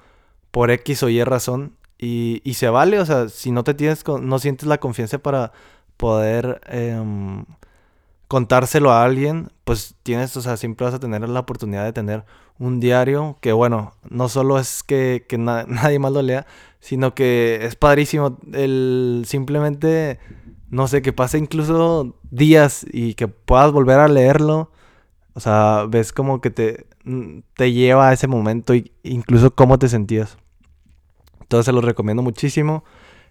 por 0.51 0.71
X 0.71 1.03
o 1.03 1.09
Y 1.09 1.23
razón 1.23 1.75
y, 1.97 2.41
y 2.43 2.55
se 2.55 2.69
vale, 2.69 2.99
o 2.99 3.05
sea, 3.05 3.29
si 3.29 3.51
no 3.51 3.63
te 3.63 3.73
tienes, 3.73 4.03
no 4.07 4.39
sientes 4.39 4.67
la 4.67 4.79
confianza 4.79 5.17
para 5.17 5.51
poder 5.97 6.61
em, 6.67 7.45
contárselo 8.27 8.91
a 8.91 9.03
alguien, 9.03 9.51
pues 9.63 9.95
tienes, 10.03 10.35
o 10.37 10.41
sea, 10.41 10.57
siempre 10.57 10.85
vas 10.85 10.93
a 10.93 10.99
tener 10.99 11.27
la 11.27 11.39
oportunidad 11.39 11.85
de 11.85 11.93
tener 11.93 12.25
un 12.59 12.79
diario 12.79 13.37
que, 13.41 13.53
bueno, 13.53 13.93
no 14.09 14.29
solo 14.29 14.59
es 14.59 14.83
que, 14.83 15.25
que 15.27 15.37
nadie 15.37 15.99
más 15.99 16.11
lo 16.11 16.21
lea, 16.21 16.45
sino 16.79 17.15
que 17.15 17.65
es 17.65 17.75
padrísimo 17.75 18.37
el 18.53 19.23
simplemente, 19.25 20.19
no 20.69 20.87
sé, 20.87 21.01
que 21.01 21.13
pase 21.13 21.37
incluso 21.37 22.15
días 22.31 22.85
y 22.91 23.15
que 23.15 23.27
puedas 23.27 23.71
volver 23.71 23.99
a 23.99 24.07
leerlo. 24.07 24.71
O 25.33 25.39
sea, 25.39 25.85
ves 25.89 26.13
como 26.13 26.41
que 26.41 26.49
te, 26.49 26.87
te 27.55 27.71
lleva 27.73 28.09
a 28.09 28.13
ese 28.13 28.27
momento 28.27 28.73
e 28.73 28.91
incluso 29.03 29.53
cómo 29.53 29.79
te 29.79 29.89
sentías. 29.89 30.37
Entonces 31.41 31.65
se 31.65 31.71
los 31.71 31.83
recomiendo 31.83 32.23
muchísimo 32.23 32.83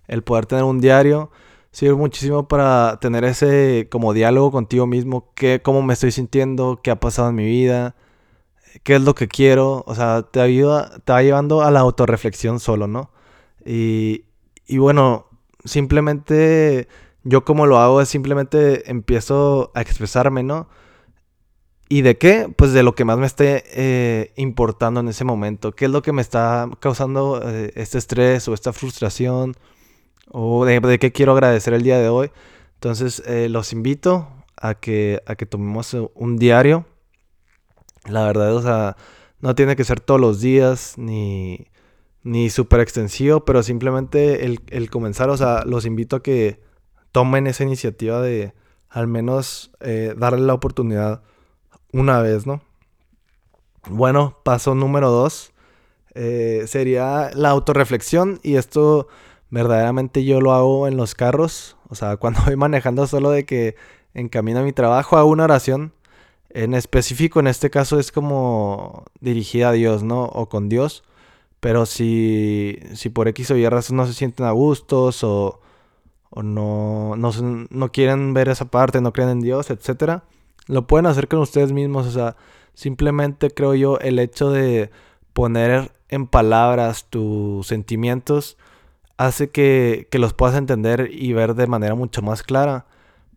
el 0.06 0.22
poder 0.22 0.46
tener 0.46 0.64
un 0.64 0.80
diario 0.80 1.30
sirve 1.74 1.96
muchísimo 1.96 2.46
para 2.46 2.98
tener 3.00 3.24
ese 3.24 3.88
como 3.90 4.12
diálogo 4.12 4.52
contigo 4.52 4.86
mismo, 4.86 5.32
qué, 5.34 5.60
cómo 5.60 5.82
me 5.82 5.94
estoy 5.94 6.12
sintiendo, 6.12 6.78
qué 6.80 6.92
ha 6.92 7.00
pasado 7.00 7.30
en 7.30 7.34
mi 7.34 7.46
vida, 7.46 7.96
qué 8.84 8.94
es 8.94 9.02
lo 9.02 9.16
que 9.16 9.26
quiero, 9.26 9.82
o 9.86 9.94
sea, 9.96 10.22
te 10.22 10.40
ayuda, 10.40 11.00
te 11.04 11.12
va 11.12 11.22
llevando 11.22 11.62
a 11.62 11.72
la 11.72 11.80
autorreflexión 11.80 12.60
solo, 12.60 12.86
¿no? 12.86 13.10
Y, 13.66 14.24
y 14.68 14.78
bueno, 14.78 15.26
simplemente 15.64 16.86
yo 17.24 17.44
como 17.44 17.66
lo 17.66 17.78
hago 17.78 18.00
es 18.00 18.08
simplemente 18.08 18.90
empiezo 18.90 19.72
a 19.74 19.80
expresarme, 19.80 20.42
¿no? 20.42 20.68
¿Y 21.88 22.02
de 22.02 22.16
qué? 22.16 22.48
Pues 22.56 22.72
de 22.72 22.82
lo 22.82 22.94
que 22.94 23.04
más 23.04 23.18
me 23.18 23.26
esté 23.26 23.64
eh, 23.68 24.32
importando 24.36 25.00
en 25.00 25.08
ese 25.08 25.24
momento. 25.24 25.72
¿Qué 25.72 25.84
es 25.86 25.90
lo 25.90 26.02
que 26.02 26.12
me 26.12 26.22
está 26.22 26.68
causando 26.80 27.42
eh, 27.44 27.72
este 27.76 27.98
estrés 27.98 28.48
o 28.48 28.54
esta 28.54 28.72
frustración? 28.72 29.54
o 30.30 30.64
de, 30.64 30.98
qué 30.98 31.12
quiero 31.12 31.32
agradecer 31.32 31.74
el 31.74 31.82
día 31.82 31.98
de 31.98 32.08
hoy. 32.08 32.30
Entonces 32.74 33.22
eh, 33.26 33.48
los 33.48 33.72
invito 33.72 34.28
a 34.56 34.74
que, 34.74 35.22
a 35.26 35.36
que 35.36 35.46
tomemos 35.46 35.96
un 36.14 36.36
diario. 36.36 36.86
La 38.06 38.24
verdad, 38.24 38.54
o 38.54 38.62
sea, 38.62 38.96
no 39.40 39.54
tiene 39.54 39.76
que 39.76 39.84
ser 39.84 40.00
todos 40.00 40.20
los 40.20 40.40
días 40.40 40.94
ni, 40.98 41.68
ni 42.22 42.50
súper 42.50 42.80
extensivo, 42.80 43.44
pero 43.44 43.62
simplemente 43.62 44.44
el, 44.44 44.90
comenzar, 44.90 45.30
o 45.30 45.36
sea, 45.36 45.64
los 45.64 45.86
invito 45.86 46.16
a 46.16 46.22
que 46.22 46.60
tomen 47.14 47.46
esa 47.46 47.62
iniciativa 47.62 48.20
de 48.20 48.54
al 48.90 49.06
menos 49.06 49.70
eh, 49.78 50.14
darle 50.18 50.40
la 50.40 50.52
oportunidad 50.52 51.22
una 51.92 52.20
vez, 52.20 52.44
¿no? 52.44 52.60
Bueno, 53.88 54.36
paso 54.42 54.74
número 54.74 55.12
dos 55.12 55.52
eh, 56.16 56.64
sería 56.66 57.30
la 57.34 57.50
autorreflexión 57.50 58.40
y 58.42 58.56
esto 58.56 59.06
verdaderamente 59.48 60.24
yo 60.24 60.40
lo 60.40 60.54
hago 60.54 60.88
en 60.88 60.96
los 60.96 61.14
carros. 61.14 61.76
O 61.88 61.94
sea, 61.94 62.16
cuando 62.18 62.40
voy 62.44 62.56
manejando 62.56 63.06
solo 63.06 63.30
de 63.30 63.44
que 63.46 63.76
en 64.12 64.28
camino 64.28 64.58
a 64.58 64.64
mi 64.64 64.72
trabajo 64.72 65.16
hago 65.16 65.30
una 65.30 65.44
oración. 65.44 65.92
En 66.50 66.74
específico, 66.74 67.38
en 67.38 67.46
este 67.46 67.70
caso 67.70 68.00
es 68.00 68.10
como 68.10 69.04
dirigida 69.20 69.68
a 69.68 69.72
Dios, 69.72 70.02
¿no? 70.02 70.24
O 70.24 70.48
con 70.48 70.68
Dios. 70.68 71.04
Pero 71.60 71.86
si, 71.86 72.80
si 72.94 73.08
por 73.08 73.28
X 73.28 73.52
o 73.52 73.56
Y 73.56 73.68
razón 73.68 73.98
no 73.98 74.06
se 74.06 74.14
sienten 74.14 74.46
a 74.46 74.50
gustos 74.50 75.22
o, 75.22 75.60
o 76.34 76.42
no, 76.42 77.14
no, 77.16 77.30
no 77.70 77.92
quieren 77.92 78.34
ver 78.34 78.48
esa 78.48 78.64
parte, 78.64 79.00
no 79.00 79.12
creen 79.12 79.30
en 79.30 79.40
Dios, 79.40 79.70
etc. 79.70 80.22
Lo 80.66 80.86
pueden 80.86 81.06
hacer 81.06 81.28
con 81.28 81.38
ustedes 81.38 81.70
mismos. 81.70 82.08
O 82.08 82.10
sea, 82.10 82.36
simplemente 82.74 83.50
creo 83.50 83.74
yo 83.74 84.00
el 84.00 84.18
hecho 84.18 84.50
de 84.50 84.90
poner 85.32 85.92
en 86.08 86.26
palabras 86.26 87.06
tus 87.08 87.68
sentimientos 87.68 88.56
hace 89.16 89.50
que, 89.50 90.08
los 90.12 90.34
puedas 90.34 90.56
entender 90.56 91.08
y 91.12 91.32
ver 91.32 91.54
de 91.54 91.68
manera 91.68 91.94
mucho 91.94 92.20
más 92.20 92.42
clara. 92.42 92.86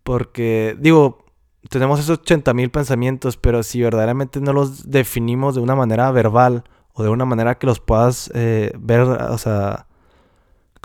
Porque, 0.02 0.76
digo, 0.80 1.24
tenemos 1.70 2.00
esos 2.00 2.20
80 2.20 2.52
mil 2.56 2.72
pensamientos, 2.72 3.38
pero 3.38 3.62
si 3.62 3.80
verdaderamente 3.80 4.42
no 4.42 4.54
los 4.54 4.90
definimos 4.90 5.54
de 5.54 5.62
una 5.62 5.76
manera 5.76 6.10
verbal 6.12 6.64
o 6.94 7.04
de 7.04 7.10
una 7.10 7.26
manera 7.26 7.60
que 7.60 7.68
los 7.68 7.80
puedas 7.80 8.32
eh, 8.34 8.72
ver, 8.80 9.02
o 9.02 9.38
sea, 9.38 9.86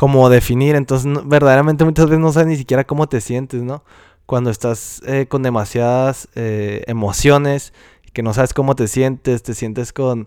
como 0.03 0.29
definir, 0.31 0.75
entonces 0.75 1.09
verdaderamente 1.27 1.85
muchas 1.85 2.07
veces 2.07 2.19
no 2.19 2.33
sabes 2.33 2.49
ni 2.49 2.57
siquiera 2.57 2.83
cómo 2.83 3.09
te 3.09 3.21
sientes, 3.21 3.63
¿no? 3.63 3.85
Cuando 4.27 4.51
estás 4.51 5.01
eh, 5.07 5.27
con 5.29 5.45
demasiadas 5.45 6.29
eh, 6.35 6.83
emociones, 6.89 7.73
que 8.13 8.25
no 8.25 8.35
sabes 8.35 8.53
cómo 8.53 8.75
te 8.75 8.89
sientes, 8.89 9.45
te 9.45 9.55
sientes 9.55 9.93
con 9.93 10.27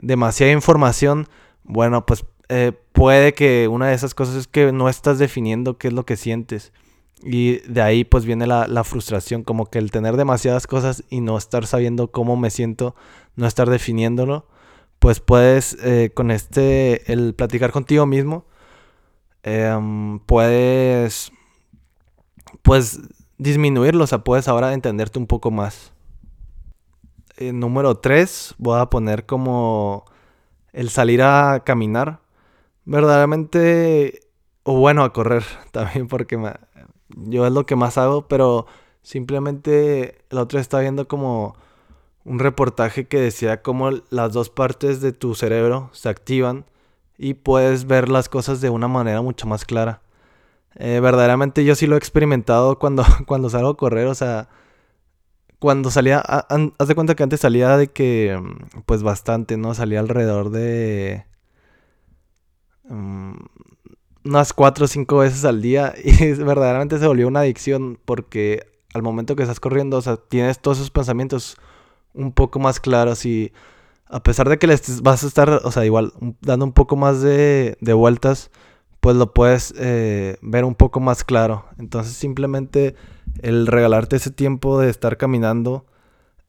demasiada 0.00 0.52
información, 0.52 1.28
bueno, 1.64 2.06
pues 2.06 2.24
eh, 2.48 2.72
puede 2.92 3.34
que 3.34 3.68
una 3.68 3.88
de 3.88 3.94
esas 3.94 4.14
cosas 4.14 4.34
es 4.34 4.46
que 4.48 4.72
no 4.72 4.88
estás 4.88 5.18
definiendo 5.18 5.76
qué 5.76 5.88
es 5.88 5.94
lo 5.94 6.06
que 6.06 6.16
sientes. 6.16 6.72
Y 7.22 7.58
de 7.68 7.82
ahí 7.82 8.04
pues 8.04 8.24
viene 8.24 8.46
la, 8.46 8.84
frustración, 8.84 9.44
como 9.44 9.66
que 9.66 9.78
el 9.78 9.90
tener 9.90 10.16
demasiadas 10.16 10.66
cosas 10.66 11.04
y 11.10 11.20
no 11.20 11.36
estar 11.36 11.66
sabiendo 11.66 12.10
cómo 12.10 12.38
me 12.38 12.48
siento, 12.48 12.96
no 13.36 13.46
estar 13.46 13.68
definiéndolo, 13.68 14.46
pues 14.98 15.20
puedes 15.20 15.76
eh, 15.84 16.12
con 16.14 16.30
este, 16.30 17.12
el 17.12 17.34
platicar 17.34 17.72
contigo 17.72 18.06
mismo, 18.06 18.46
em, 19.42 20.18
puedes, 20.20 21.32
pues 22.62 23.00
disminuirlo, 23.38 24.04
o 24.04 24.06
sea, 24.06 24.18
puedes 24.24 24.48
ahora 24.48 24.74
entenderte 24.74 25.18
un 25.18 25.26
poco 25.26 25.50
más. 25.50 25.92
Eh, 27.36 27.52
número 27.52 27.96
3, 27.96 28.54
voy 28.58 28.80
a 28.80 28.86
poner 28.86 29.26
como 29.26 30.04
el 30.72 30.90
salir 30.90 31.22
a 31.22 31.62
caminar 31.64 32.20
verdaderamente, 32.84 34.20
o 34.62 34.74
bueno, 34.78 35.04
a 35.04 35.12
correr 35.12 35.44
también, 35.72 36.08
porque 36.08 36.38
yo 37.08 37.46
es 37.46 37.52
lo 37.52 37.66
que 37.66 37.76
más 37.76 37.98
hago, 37.98 38.28
pero 38.28 38.66
simplemente 39.02 40.18
el 40.30 40.38
otro 40.38 40.58
está 40.60 40.80
viendo 40.80 41.08
como 41.08 41.56
un 42.24 42.38
reportaje 42.38 43.08
que 43.08 43.18
decía 43.18 43.62
cómo 43.62 43.90
las 44.10 44.32
dos 44.32 44.50
partes 44.50 45.00
de 45.00 45.12
tu 45.12 45.34
cerebro 45.34 45.88
se 45.92 46.08
activan 46.08 46.66
y 47.20 47.34
puedes 47.34 47.86
ver 47.86 48.08
las 48.08 48.28
cosas 48.28 48.60
de 48.60 48.70
una 48.70 48.88
manera 48.88 49.22
mucho 49.22 49.46
más 49.46 49.64
clara. 49.64 50.02
Eh, 50.76 51.00
verdaderamente 51.00 51.64
yo 51.64 51.74
sí 51.74 51.86
lo 51.86 51.96
he 51.96 51.98
experimentado 51.98 52.78
cuando, 52.78 53.04
cuando 53.26 53.50
salgo 53.50 53.70
a 53.70 53.76
correr, 53.76 54.06
o 54.06 54.14
sea, 54.14 54.48
cuando 55.58 55.90
salía, 55.90 56.20
haz 56.20 56.88
de 56.88 56.94
cuenta 56.94 57.14
que 57.14 57.22
antes 57.22 57.40
salía 57.40 57.76
de 57.76 57.88
que, 57.88 58.40
pues 58.86 59.02
bastante, 59.02 59.56
¿no? 59.58 59.74
Salía 59.74 60.00
alrededor 60.00 60.50
de 60.50 61.26
Mm, 62.90 63.34
unas 64.24 64.52
cuatro 64.52 64.84
o 64.84 64.88
cinco 64.88 65.18
veces 65.18 65.44
al 65.44 65.62
día 65.62 65.94
y 66.04 66.32
verdaderamente 66.34 66.98
se 66.98 67.06
volvió 67.06 67.28
una 67.28 67.40
adicción 67.40 67.98
porque 68.04 68.66
al 68.92 69.02
momento 69.02 69.36
que 69.36 69.42
estás 69.44 69.60
corriendo, 69.60 69.98
o 69.98 70.02
sea, 70.02 70.16
tienes 70.16 70.60
todos 70.60 70.78
esos 70.78 70.90
pensamientos 70.90 71.56
un 72.12 72.32
poco 72.32 72.58
más 72.58 72.80
claros 72.80 73.24
y 73.24 73.52
a 74.10 74.22
pesar 74.22 74.48
de 74.48 74.58
que 74.58 74.66
les 74.66 75.02
vas 75.02 75.24
a 75.24 75.26
estar, 75.26 75.48
o 75.64 75.70
sea, 75.70 75.84
igual 75.84 76.12
dando 76.40 76.64
un 76.64 76.72
poco 76.72 76.96
más 76.96 77.22
de, 77.22 77.76
vueltas, 77.94 78.50
pues 79.00 79.16
lo 79.16 79.32
puedes 79.32 79.72
eh, 79.78 80.36
ver 80.42 80.64
un 80.64 80.74
poco 80.74 81.00
más 81.00 81.24
claro. 81.24 81.64
Entonces 81.78 82.14
simplemente 82.14 82.96
el 83.42 83.66
regalarte 83.66 84.16
ese 84.16 84.30
tiempo 84.30 84.78
de 84.78 84.90
estar 84.90 85.16
caminando 85.16 85.86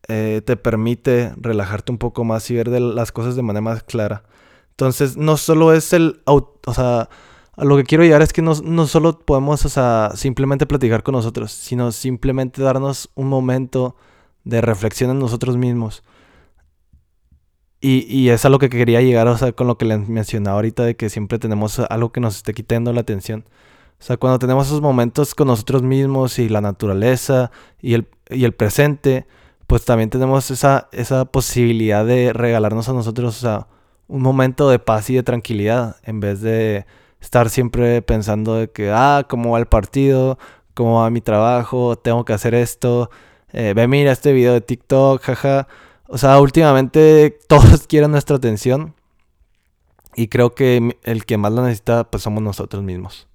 eh, 0.08 0.42
te 0.46 0.58
permite 0.58 1.34
relajarte 1.38 1.92
un 1.92 1.98
poco 1.98 2.24
más 2.24 2.50
y 2.50 2.56
ver 2.56 2.68
las 2.68 3.12
cosas 3.12 3.36
de 3.36 3.44
manera 3.44 3.62
más 3.62 3.84
clara. 3.84 4.24
Entonces, 4.72 5.16
no 5.16 5.38
solo 5.38 5.74
es 5.74 5.94
el... 5.94 6.22
O 6.26 6.74
sea, 6.74 7.08
a 7.56 7.66
lo 7.66 7.78
que 7.78 7.84
quiero 7.84 8.04
llegar 8.04 8.24
es 8.24 8.34
que 8.34 8.42
no, 8.42 8.54
no 8.64 8.88
solo 8.88 9.20
podemos, 9.20 9.64
o 9.66 9.70
sea, 9.70 10.12
simplemente 10.16 10.66
platicar 10.66 11.04
con 11.04 11.14
nosotros, 11.14 11.52
sino 11.52 11.92
simplemente 11.92 12.64
darnos 12.64 13.12
un 13.14 13.28
momento 13.28 13.96
de 14.44 14.62
reflexión 14.62 15.12
en 15.12 15.20
nosotros 15.20 15.58
mismos. 15.58 16.04
Y, 17.82 18.06
y, 18.08 18.30
es 18.30 18.46
a 18.46 18.50
lo 18.50 18.60
que 18.60 18.70
quería 18.70 19.02
llegar, 19.02 19.28
o 19.28 19.38
sea, 19.38 19.54
con 19.54 19.66
lo 19.66 19.78
que 19.78 19.86
les 19.86 20.08
mencionaba 20.08 20.58
ahorita 20.58 20.84
de 20.84 20.96
que 20.96 21.10
siempre 21.10 21.40
tenemos 21.40 21.80
algo 21.80 22.12
que 22.12 22.22
nos 22.22 22.38
esté 22.38 22.54
quitando 22.54 22.94
la 22.94 23.02
atención. 23.02 23.44
O 24.00 24.04
sea, 24.04 24.18
cuando 24.18 24.40
tenemos 24.40 24.68
esos 24.68 24.82
momentos 24.82 25.36
con 25.36 25.48
nosotros 25.48 25.84
mismos 25.84 26.40
y 26.40 26.50
la 26.50 26.62
naturaleza 26.62 27.52
y 27.82 27.94
el, 27.96 28.08
y 28.30 28.46
el 28.46 28.54
presente, 28.54 29.28
pues 29.68 29.86
también 29.86 30.10
tenemos 30.10 30.52
esa, 30.52 30.90
esa 30.92 31.26
posibilidad 31.26 32.06
de 32.06 32.34
regalarnos 32.34 32.90
a 32.90 32.94
nosotros, 32.94 33.38
o 33.38 33.40
sea, 33.40 33.68
un 34.08 34.22
momento 34.22 34.70
de 34.70 34.80
paz 34.80 35.10
y 35.10 35.16
de 35.16 35.24
tranquilidad 35.24 35.98
en 36.04 36.20
vez 36.20 36.42
de 36.42 36.86
estar 37.22 37.50
siempre 37.50 38.02
pensando 38.02 38.56
de 38.56 38.70
que, 38.70 38.92
ah, 38.92 39.26
cómo 39.30 39.52
va 39.52 39.60
el 39.60 39.68
partido, 39.68 40.38
cómo 40.74 41.02
va 41.02 41.10
mi 41.10 41.22
trabajo, 41.22 41.96
tengo 41.96 42.26
que 42.26 42.34
hacer 42.34 42.56
esto, 42.56 43.10
eh, 43.54 43.74
ve, 43.76 43.88
mira 43.88 44.12
este 44.12 44.34
video 44.34 44.54
de 44.54 44.62
TikTok, 44.62 45.22
jaja. 45.22 45.68
O 46.14 46.18
sea, 46.18 46.42
últimamente 46.42 47.40
todos 47.48 47.88
quieren 47.88 48.12
nuestra 48.12 48.36
atención 48.36 48.94
y 50.14 50.28
creo 50.28 50.54
que 50.54 50.98
el 51.04 51.26
que 51.26 51.38
más 51.38 51.54
la 51.54 51.62
necesita 51.64 52.04
pues 52.04 52.22
somos 52.22 52.44
nosotros 52.44 52.84
mismos. 52.84 53.30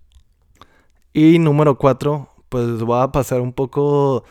Y 1.14 1.38
número 1.38 1.78
cuatro, 1.78 2.28
pues 2.50 2.80
voy 2.82 3.02
a 3.02 3.12
pasar 3.12 3.40
un 3.40 3.54
poco 3.54 4.24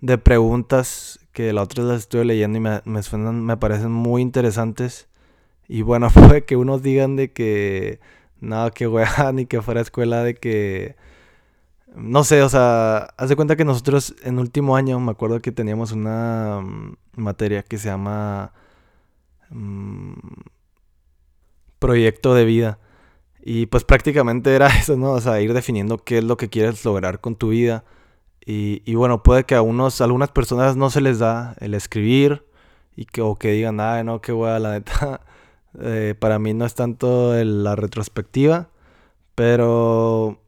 de 0.00 0.18
preguntas 0.18 1.20
que 1.30 1.52
la 1.52 1.62
otra 1.62 1.84
las 1.84 2.00
estuve 2.00 2.24
leyendo 2.24 2.58
y 2.58 2.60
me, 2.60 2.80
me 2.84 3.04
suenan, 3.04 3.44
me 3.44 3.56
parecen 3.56 3.92
muy 3.92 4.20
interesantes. 4.20 5.06
Y 5.68 5.82
bueno, 5.82 6.10
fue 6.10 6.44
que 6.44 6.56
unos 6.56 6.82
digan 6.82 7.14
de 7.14 7.30
que 7.32 8.00
nada, 8.40 8.72
que 8.72 8.88
weá, 8.88 9.30
ni 9.32 9.46
que 9.46 9.62
fuera 9.62 9.80
escuela, 9.80 10.24
de 10.24 10.34
que. 10.34 10.96
No 11.94 12.24
sé, 12.24 12.42
o 12.42 12.48
sea, 12.48 13.14
haz 13.16 13.28
de 13.28 13.36
cuenta 13.36 13.56
que 13.56 13.64
nosotros 13.64 14.14
en 14.24 14.38
último 14.38 14.76
año 14.76 14.98
me 14.98 15.10
acuerdo 15.12 15.40
que 15.40 15.52
teníamos 15.52 15.92
una 15.92 16.60
mm, 16.62 16.96
materia 17.16 17.62
que 17.62 17.76
se 17.78 17.88
llama 17.88 18.52
mm, 19.50 20.14
proyecto 21.78 22.34
de 22.34 22.44
vida. 22.44 22.78
Y 23.44 23.66
pues 23.66 23.84
prácticamente 23.84 24.54
era 24.54 24.68
eso, 24.78 24.96
¿no? 24.96 25.12
O 25.12 25.20
sea, 25.20 25.40
ir 25.40 25.52
definiendo 25.54 25.98
qué 25.98 26.18
es 26.18 26.24
lo 26.24 26.36
que 26.36 26.48
quieres 26.48 26.84
lograr 26.84 27.20
con 27.20 27.36
tu 27.36 27.50
vida. 27.50 27.84
Y, 28.44 28.94
bueno, 28.96 29.22
puede 29.22 29.44
que 29.44 29.54
a 29.54 29.62
unos, 29.62 30.00
algunas 30.00 30.30
personas 30.30 30.76
no 30.76 30.90
se 30.90 31.00
les 31.00 31.18
da 31.20 31.54
el 31.60 31.74
escribir 31.74 32.44
y 32.96 33.04
que, 33.06 33.22
o 33.22 33.36
que 33.36 33.52
digan, 33.52 33.80
ay, 33.80 34.04
no, 34.04 34.20
qué 34.20 34.32
weá, 34.32 34.58
la 34.58 34.72
neta. 34.72 35.20
Eh, 35.80 36.14
para 36.18 36.38
mí 36.38 36.52
no 36.52 36.66
es 36.66 36.74
tanto 36.74 37.32
la 37.42 37.74
retrospectiva, 37.76 38.68
pero 39.34 40.41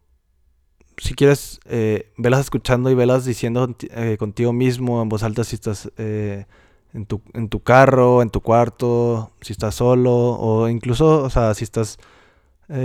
si 0.96 1.14
quieres, 1.14 1.60
eh, 1.66 2.12
velas 2.16 2.40
escuchando 2.40 2.90
y 2.90 2.94
velas 2.94 3.24
diciendo 3.24 3.74
eh, 3.80 4.16
contigo 4.18 4.52
mismo 4.52 5.02
en 5.02 5.08
voz 5.08 5.22
alta 5.22 5.44
si 5.44 5.56
estás 5.56 5.90
en, 5.96 7.06
tu, 7.06 7.20
en 7.32 7.48
tu 7.48 7.60
carro, 7.60 8.22
en 8.22 8.30
tu 8.30 8.40
cuarto, 8.40 9.32
si 9.40 9.52
estás 9.52 9.74
solo 9.74 10.12
o 10.12 10.68
incluso, 10.68 11.22
o 11.22 11.30
sea, 11.30 11.54
si 11.54 11.64
estás 11.64 11.98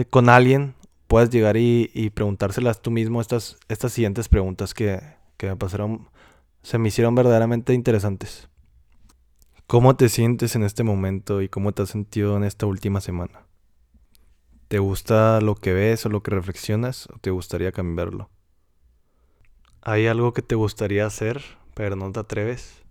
con 0.10 0.30
alguien, 0.30 0.76
puedes 1.08 1.30
llegar 1.30 1.58
y, 1.58 1.90
y, 1.94 2.10
preguntárselas 2.10 2.82
tú 2.82 2.92
mismo 2.92 3.22
estas, 3.22 3.58
estas 3.70 3.94
siguientes 3.94 4.28
preguntas 4.28 4.74
que, 4.74 5.00
que 5.38 5.48
me 5.48 5.56
pasaron, 5.56 6.08
se 6.62 6.78
me 6.78 6.90
hicieron 6.90 7.16
verdaderamente 7.16 7.74
interesantes. 7.74 8.50
¿Cómo 9.66 9.96
te 9.96 10.10
sientes 10.10 10.56
en 10.56 10.64
este 10.64 10.84
momento 10.84 11.42
y 11.42 11.48
cómo 11.48 11.72
te 11.72 11.84
has 11.84 11.90
sentido 11.90 12.36
en 12.38 12.44
esta 12.44 12.66
última 12.66 13.02
semana? 13.02 13.49
¿Te 14.70 14.78
gusta 14.78 15.42
lo 15.42 15.56
que 15.56 15.74
ves 15.74 16.06
o 16.06 16.10
lo 16.10 16.22
que 16.22 16.30
reflexionas 16.30 17.08
o 17.08 17.18
te 17.18 17.32
gustaría 17.32 17.72
cambiarlo? 17.72 18.30
¿Hay 19.82 20.06
algo 20.06 20.32
que 20.32 20.44
te 20.44 20.54
gustaría 20.54 21.08
hacer 21.08 21.42
pero 21.74 21.96
no 21.96 22.12
te 22.12 22.20
atreves? 22.20 22.84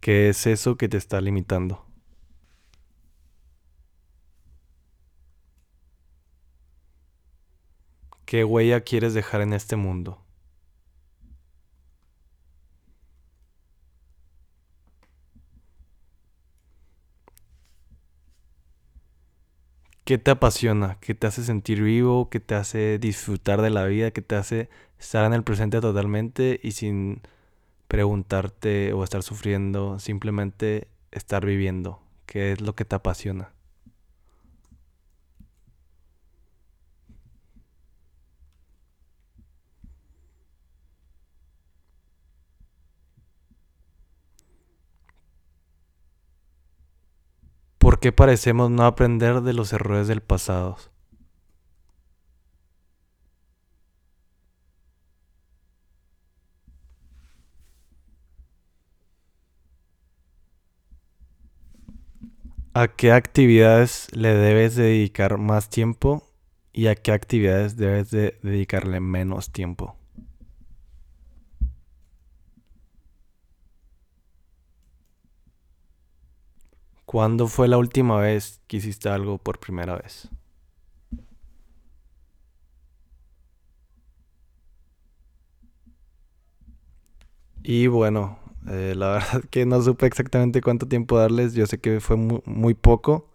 ¿Qué 0.00 0.30
es 0.30 0.46
eso 0.46 0.76
que 0.78 0.88
te 0.88 0.96
está 0.96 1.20
limitando? 1.20 1.84
¿Qué 8.24 8.44
huella 8.44 8.80
quieres 8.80 9.12
dejar 9.12 9.42
en 9.42 9.52
este 9.52 9.76
mundo? 9.76 10.24
¿Qué 20.10 20.18
te 20.18 20.32
apasiona? 20.32 20.98
¿Qué 21.00 21.14
te 21.14 21.28
hace 21.28 21.44
sentir 21.44 21.82
vivo? 21.82 22.30
¿Qué 22.30 22.40
te 22.40 22.56
hace 22.56 22.98
disfrutar 22.98 23.62
de 23.62 23.70
la 23.70 23.84
vida? 23.84 24.10
¿Qué 24.10 24.22
te 24.22 24.34
hace 24.34 24.68
estar 24.98 25.24
en 25.24 25.34
el 25.34 25.44
presente 25.44 25.80
totalmente 25.80 26.58
y 26.64 26.72
sin 26.72 27.22
preguntarte 27.86 28.92
o 28.92 29.04
estar 29.04 29.22
sufriendo? 29.22 30.00
Simplemente 30.00 30.88
estar 31.12 31.46
viviendo. 31.46 32.02
¿Qué 32.26 32.50
es 32.50 32.60
lo 32.60 32.74
que 32.74 32.84
te 32.84 32.96
apasiona? 32.96 33.52
¿Por 48.00 48.04
qué 48.04 48.12
parecemos 48.12 48.70
no 48.70 48.86
aprender 48.86 49.42
de 49.42 49.52
los 49.52 49.74
errores 49.74 50.08
del 50.08 50.22
pasado? 50.22 50.78
¿A 62.72 62.88
qué 62.88 63.12
actividades 63.12 64.08
le 64.16 64.32
debes 64.32 64.76
dedicar 64.76 65.36
más 65.36 65.68
tiempo 65.68 66.26
y 66.72 66.86
a 66.86 66.94
qué 66.94 67.12
actividades 67.12 67.76
debes 67.76 68.10
de 68.10 68.38
dedicarle 68.42 69.00
menos 69.00 69.52
tiempo? 69.52 69.99
¿Cuándo 77.10 77.48
fue 77.48 77.66
la 77.66 77.76
última 77.76 78.20
vez 78.20 78.60
que 78.68 78.76
hiciste 78.76 79.08
algo 79.08 79.36
por 79.36 79.58
primera 79.58 79.96
vez? 79.96 80.28
Y 87.64 87.88
bueno, 87.88 88.38
eh, 88.68 88.94
la 88.96 89.08
verdad 89.14 89.42
que 89.50 89.66
no 89.66 89.82
supe 89.82 90.06
exactamente 90.06 90.60
cuánto 90.60 90.86
tiempo 90.86 91.18
darles. 91.18 91.54
Yo 91.54 91.66
sé 91.66 91.80
que 91.80 91.98
fue 91.98 92.14
muy, 92.16 92.74
poco, 92.74 93.28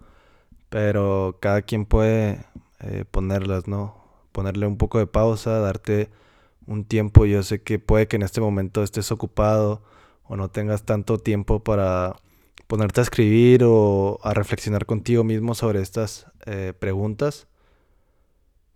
pero 0.69 1.37
cada 1.41 1.61
quien 1.61 1.85
puede 1.85 2.45
eh, 2.79 3.03
ponerlas, 3.11 3.67
¿no? 3.67 3.97
Ponerle 4.31 4.67
un 4.67 4.77
poco 4.77 4.99
de 4.99 5.07
pausa, 5.07 5.59
darte 5.59 6.09
un 6.65 6.85
tiempo. 6.85 7.25
Yo 7.25 7.43
sé 7.43 7.61
que 7.61 7.77
puede 7.77 8.07
que 8.07 8.15
en 8.15 8.21
este 8.23 8.39
momento 8.39 8.83
estés 8.83 9.11
ocupado 9.11 9.81
o 10.23 10.37
no 10.37 10.49
tengas 10.49 10.83
tanto 10.85 11.17
tiempo 11.17 11.61
para 11.61 12.15
ponerte 12.67 12.99
a 13.01 13.03
escribir 13.03 13.63
o 13.63 14.19
a 14.23 14.33
reflexionar 14.33 14.85
contigo 14.85 15.23
mismo 15.23 15.55
sobre 15.55 15.81
estas 15.81 16.27
eh, 16.45 16.73
preguntas. 16.77 17.47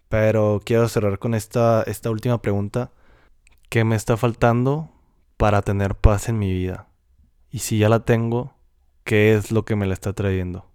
Pero 0.09 0.61
quiero 0.63 0.87
cerrar 0.87 1.19
con 1.19 1.33
esta, 1.33 1.83
esta 1.83 2.09
última 2.09 2.41
pregunta. 2.41 2.91
¿Qué 3.69 3.83
me 3.83 3.95
está 3.95 4.17
faltando 4.17 4.91
para 5.37 5.61
tener 5.61 5.95
paz 5.95 6.29
en 6.29 6.39
mi 6.39 6.51
vida? 6.51 6.87
Y 7.51 7.59
si 7.59 7.77
ya 7.77 7.89
la 7.89 8.05
tengo, 8.05 8.55
¿qué 9.03 9.33
es 9.33 9.51
lo 9.51 9.65
que 9.65 9.75
me 9.75 9.85
la 9.85 9.93
está 9.93 10.13
trayendo? 10.13 10.65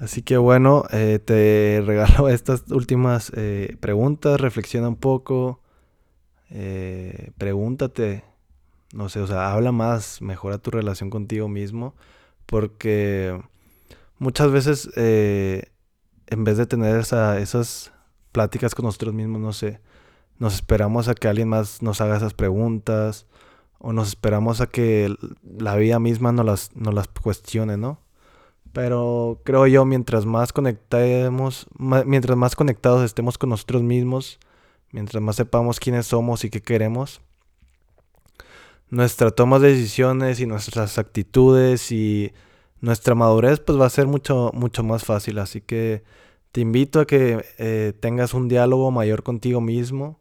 Así 0.00 0.22
que 0.22 0.36
bueno, 0.36 0.84
eh, 0.92 1.18
te 1.24 1.82
regalo 1.86 2.28
estas 2.28 2.70
últimas 2.70 3.32
eh, 3.34 3.76
preguntas, 3.80 4.40
reflexiona 4.40 4.88
un 4.88 4.96
poco, 4.96 5.60
pregúntate 7.36 8.22
no 8.94 9.08
sé, 9.08 9.20
o 9.20 9.26
sea, 9.26 9.52
habla 9.52 9.72
más, 9.72 10.22
mejora 10.22 10.58
tu 10.58 10.70
relación 10.70 11.10
contigo 11.10 11.48
mismo, 11.48 11.94
porque 12.46 13.42
muchas 14.18 14.52
veces 14.52 14.88
eh, 14.96 15.64
en 16.28 16.44
vez 16.44 16.56
de 16.56 16.66
tener 16.66 16.96
esas 16.96 17.92
pláticas 18.32 18.74
con 18.74 18.86
nosotros 18.86 19.12
mismos, 19.12 19.40
no 19.40 19.52
sé, 19.52 19.80
nos 20.38 20.54
esperamos 20.54 21.08
a 21.08 21.14
que 21.14 21.28
alguien 21.28 21.48
más 21.48 21.82
nos 21.82 22.00
haga 22.00 22.16
esas 22.16 22.34
preguntas 22.34 23.26
o 23.78 23.92
nos 23.92 24.08
esperamos 24.08 24.60
a 24.60 24.66
que 24.66 25.14
la 25.58 25.76
vida 25.76 25.98
misma 25.98 26.32
nos 26.32 26.46
las, 26.46 26.76
nos 26.76 26.94
las 26.94 27.08
cuestione, 27.08 27.76
¿no? 27.76 27.98
Pero 28.72 29.40
creo 29.44 29.66
yo, 29.66 29.84
mientras 29.84 30.24
más 30.24 30.52
conectemos, 30.52 31.66
mientras 31.78 32.36
más 32.36 32.56
conectados 32.56 33.04
estemos 33.04 33.38
con 33.38 33.50
nosotros 33.50 33.82
mismos, 33.82 34.40
mientras 34.90 35.22
más 35.22 35.36
sepamos 35.36 35.78
quiénes 35.80 36.06
somos 36.06 36.44
y 36.44 36.50
qué 36.50 36.60
queremos, 36.62 37.20
nuestra 38.94 39.30
toma 39.32 39.58
de 39.58 39.72
decisiones 39.72 40.40
y 40.40 40.46
nuestras 40.46 40.98
actitudes 40.98 41.90
y 41.90 42.32
nuestra 42.80 43.14
madurez 43.14 43.60
pues 43.60 43.78
va 43.80 43.86
a 43.86 43.90
ser 43.90 44.06
mucho, 44.06 44.52
mucho 44.54 44.84
más 44.84 45.04
fácil. 45.04 45.38
Así 45.38 45.60
que 45.60 46.04
te 46.52 46.60
invito 46.60 47.00
a 47.00 47.06
que 47.06 47.44
eh, 47.58 47.92
tengas 48.00 48.34
un 48.34 48.48
diálogo 48.48 48.90
mayor 48.92 49.24
contigo 49.24 49.60
mismo. 49.60 50.20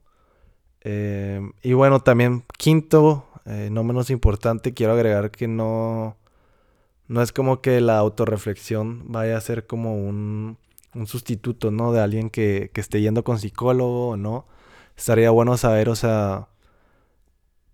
Eh, 0.82 1.42
y 1.62 1.74
bueno, 1.74 2.02
también 2.02 2.46
quinto, 2.58 3.28
eh, 3.46 3.70
no 3.72 3.84
menos 3.84 4.10
importante, 4.10 4.74
quiero 4.74 4.94
agregar 4.94 5.32
que 5.32 5.48
no, 5.48 6.18
no 7.08 7.22
es 7.22 7.32
como 7.32 7.62
que 7.62 7.80
la 7.82 8.00
autorreflexión 8.00 9.12
vaya 9.12 9.38
a 9.38 9.42
ser 9.42 9.68
como 9.68 9.96
un, 9.96 10.58
un 10.96 11.08
sustituto, 11.08 11.72
¿no? 11.72 11.94
De 11.94 12.02
alguien 12.02 12.30
que, 12.30 12.72
que 12.74 12.82
esté 12.82 13.02
yendo 13.02 13.24
con 13.24 13.40
psicólogo 13.40 14.18
no. 14.18 14.48
Estaría 14.98 15.32
bueno 15.32 15.58
saber, 15.58 15.90
o 15.90 15.96
sea, 15.96 16.50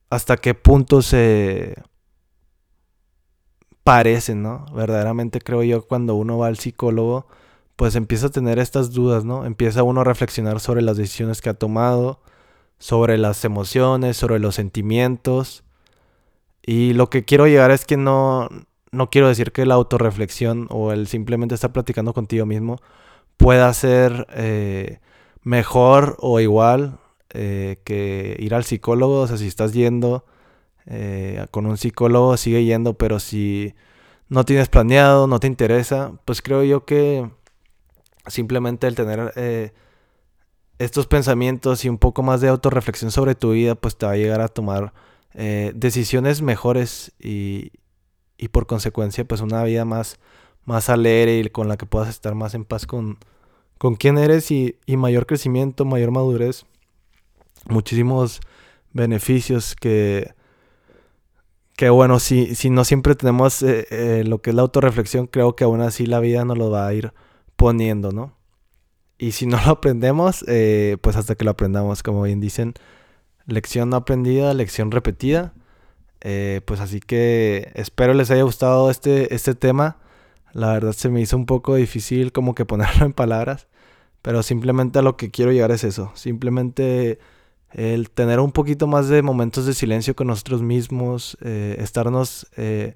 hasta 0.10 0.38
qué 0.38 0.54
punto 0.54 1.02
se 1.02 1.76
parecen, 3.84 4.42
¿no? 4.44 4.66
Verdaderamente 4.74 5.40
creo 5.42 5.64
yo 5.64 5.88
cuando 5.88 6.16
uno 6.16 6.38
va 6.38 6.48
al 6.48 6.58
psicólogo, 6.58 7.28
pues 7.76 7.96
empieza 7.96 8.28
a 8.28 8.32
tener 8.32 8.60
estas 8.60 8.92
dudas, 8.92 9.26
¿no? 9.26 9.46
Empieza 9.46 9.84
uno 9.84 10.02
a 10.02 10.04
reflexionar 10.04 10.60
sobre 10.60 10.82
las 10.82 10.98
decisiones 10.98 11.42
que 11.42 11.50
ha 11.50 11.54
tomado, 11.54 12.22
sobre 12.78 13.18
las 13.18 13.44
emociones, 13.46 14.18
sobre 14.18 14.40
los 14.40 14.56
sentimientos. 14.56 15.64
Y 16.66 16.94
lo 16.94 17.10
que 17.10 17.26
quiero 17.26 17.48
llegar 17.48 17.72
es 17.72 17.86
que 17.86 17.98
no, 17.98 18.50
no 18.92 19.10
quiero 19.10 19.28
decir 19.28 19.52
que 19.52 19.66
la 19.66 19.76
autorreflexión 19.76 20.68
o 20.70 20.92
el 20.92 21.08
simplemente 21.08 21.56
estar 21.56 21.72
platicando 21.72 22.14
contigo 22.14 22.46
mismo 22.46 22.78
pueda 23.38 23.74
ser 23.74 24.28
eh, 24.32 25.00
mejor 25.44 26.18
o 26.20 26.40
igual 26.40 27.00
eh, 27.34 27.80
que 27.84 28.36
ir 28.40 28.54
al 28.56 28.64
psicólogo. 28.64 29.22
O 29.22 29.28
sea, 29.28 29.38
si 29.38 29.48
estás 29.48 29.74
yendo 29.74 30.26
eh, 30.86 31.46
con 31.52 31.66
un 31.66 31.78
psicólogo, 31.78 32.38
sigue 32.38 32.66
yendo, 32.66 32.96
pero 32.96 33.20
si 33.20 33.76
no 34.30 34.46
tienes 34.46 34.70
planeado, 34.70 35.28
no 35.28 35.40
te 35.40 35.48
interesa, 35.48 36.14
pues 36.26 36.42
creo 36.42 36.64
yo 36.64 36.86
que 36.86 37.30
simplemente 38.28 38.88
el 38.88 38.96
tener 38.96 39.74
estos 40.78 41.08
pensamientos 41.08 41.84
y 41.84 41.90
un 41.90 41.98
poco 41.98 42.22
más 42.24 42.42
de 42.42 42.50
autorreflexión 42.50 43.12
sobre 43.12 43.36
tu 43.36 43.52
vida, 43.52 43.76
pues 43.76 43.98
te 43.98 44.06
va 44.06 44.14
a 44.14 44.18
llegar 44.18 44.42
a 44.42 44.48
tomar 44.48 44.94
decisiones 45.34 46.42
mejores 46.42 47.12
y, 47.20 47.72
y 48.40 48.48
por 48.48 48.66
consecuencia 48.66 49.26
pues 49.26 49.42
una 49.42 49.64
vida 49.64 49.86
más, 49.86 50.20
más 50.66 50.90
alegre 50.90 51.40
y 51.40 51.50
con 51.50 51.68
la 51.68 51.78
que 51.78 51.86
puedas 51.86 52.10
estar 52.10 52.34
más 52.36 52.56
en 52.56 52.66
paz 52.66 52.88
con, 52.88 53.20
con 53.78 53.96
quién 53.96 54.18
eres 54.18 54.50
y, 54.50 54.78
mayor 54.88 55.28
crecimiento, 55.28 55.86
mayor 55.86 56.12
madurez, 56.12 56.66
muchísimos 57.70 58.42
beneficios 58.94 59.76
que, 59.76 60.34
que 61.76 61.90
bueno, 61.90 62.20
si, 62.20 62.56
si 62.56 62.70
no 62.70 62.84
siempre 62.84 63.16
tenemos 63.16 63.62
eh, 63.64 63.88
eh, 63.92 64.24
lo 64.26 64.42
que 64.42 64.50
es 64.50 64.56
la 64.56 64.64
autorreflexión, 64.64 65.28
creo 65.28 65.56
que 65.56 65.64
aún 65.64 65.82
así 65.82 66.06
la 66.06 66.20
vida 66.20 66.44
nos 66.46 66.58
lo 66.58 66.70
va 66.70 66.88
a 66.88 66.94
ir 66.94 67.14
poniendo, 67.56 68.12
¿no? 68.12 68.36
Y 69.18 69.32
si 69.32 69.46
no 69.46 69.58
lo 69.66 69.72
aprendemos, 69.72 70.44
eh, 70.48 70.98
pues 71.02 71.16
hasta 71.16 71.36
que 71.36 71.46
lo 71.46 71.52
aprendamos, 71.52 72.04
como 72.04 72.24
bien 72.24 72.40
dicen, 72.42 72.74
lección 73.46 73.90
no 73.90 73.98
aprendida, 73.98 74.54
lección 74.54 74.92
repetida. 74.92 75.54
Pues 76.22 76.82
así 76.82 77.00
que 77.00 77.72
espero 77.76 78.14
les 78.14 78.30
haya 78.30 78.44
gustado 78.44 78.92
este, 78.92 79.34
este 79.34 79.56
tema. 79.56 80.00
La 80.52 80.74
verdad 80.74 80.92
se 80.92 81.08
me 81.10 81.22
hizo 81.22 81.38
un 81.38 81.46
poco 81.46 81.76
difícil 81.76 82.34
como 82.34 82.56
que 82.56 82.66
ponerlo 82.66 83.06
en 83.06 83.14
palabras. 83.14 83.68
Pero 84.22 84.44
simplemente 84.44 85.00
a 85.00 85.02
lo 85.02 85.16
que 85.18 85.32
quiero 85.32 85.52
llegar 85.52 85.72
es 85.72 85.84
eso. 85.84 86.12
Simplemente 86.16 87.20
el 87.72 88.10
tener 88.10 88.40
un 88.40 88.52
poquito 88.52 88.88
más 88.88 89.10
de 89.10 89.22
momentos 89.22 89.66
de 89.66 89.74
silencio 89.74 90.16
con 90.16 90.28
nosotros 90.28 90.62
mismos. 90.62 91.38
Eh, 91.42 91.78
estarnos 91.80 92.48
eh, 92.58 92.96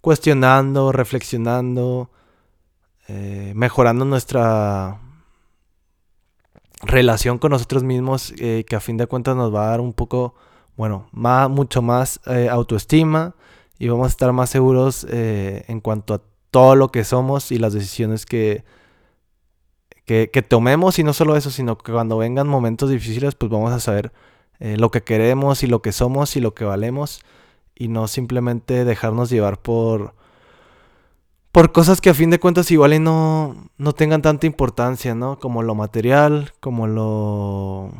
cuestionando, 0.00 0.92
reflexionando. 0.92 2.10
mejorando 3.54 4.04
nuestra 4.04 5.00
relación 6.82 7.38
con 7.38 7.52
nosotros 7.52 7.82
mismos. 7.82 8.32
que 8.36 8.76
a 8.76 8.80
fin 8.80 8.96
de 8.96 9.06
cuentas 9.06 9.36
nos 9.36 9.54
va 9.54 9.66
a 9.66 9.70
dar 9.70 9.80
un 9.80 9.92
poco 9.92 10.34
bueno, 10.78 11.08
más, 11.10 11.50
mucho 11.50 11.82
más 11.82 12.20
eh, 12.26 12.48
autoestima 12.48 13.34
y 13.80 13.88
vamos 13.88 14.06
a 14.06 14.10
estar 14.10 14.32
más 14.32 14.48
seguros 14.48 15.04
eh, 15.10 15.64
en 15.66 15.80
cuanto 15.80 16.14
a 16.14 16.22
todo 16.52 16.76
lo 16.76 16.92
que 16.92 17.02
somos 17.02 17.50
y 17.50 17.58
las 17.58 17.72
decisiones 17.72 18.24
que, 18.24 18.64
que, 20.08 20.42
tomemos 20.42 20.98
y 20.98 21.04
no 21.04 21.12
solo 21.12 21.36
eso, 21.36 21.50
sino 21.50 21.76
que 21.76 21.92
cuando 21.92 22.16
vengan 22.16 22.48
momentos 22.48 22.88
difíciles 22.88 23.34
pues 23.34 23.52
vamos 23.52 23.72
a 23.72 23.80
saber 23.80 24.12
eh, 24.58 24.76
lo 24.78 24.90
que 24.90 25.02
queremos 25.02 25.62
y 25.62 25.66
lo 25.66 25.82
que 25.82 25.92
somos 25.92 26.34
y 26.36 26.40
lo 26.40 26.54
que 26.54 26.64
valemos 26.64 27.20
y 27.74 27.88
no 27.88 28.08
simplemente 28.08 28.84
dejarnos 28.86 29.28
llevar 29.28 29.60
por, 29.60 30.14
por 31.52 31.72
cosas 31.72 32.00
que 32.00 32.10
a 32.10 32.14
fin 32.14 32.30
de 32.30 32.40
cuentas 32.40 32.70
igual 32.70 32.94
y 32.94 32.98
no, 32.98 33.68
no 33.76 33.92
tengan 33.92 34.22
tanta 34.22 34.46
importancia, 34.46 35.14
¿no? 35.14 35.38
Como 35.38 35.62
lo 35.62 35.74
material, 35.74 36.52
como 36.60 36.86
lo 36.86 37.92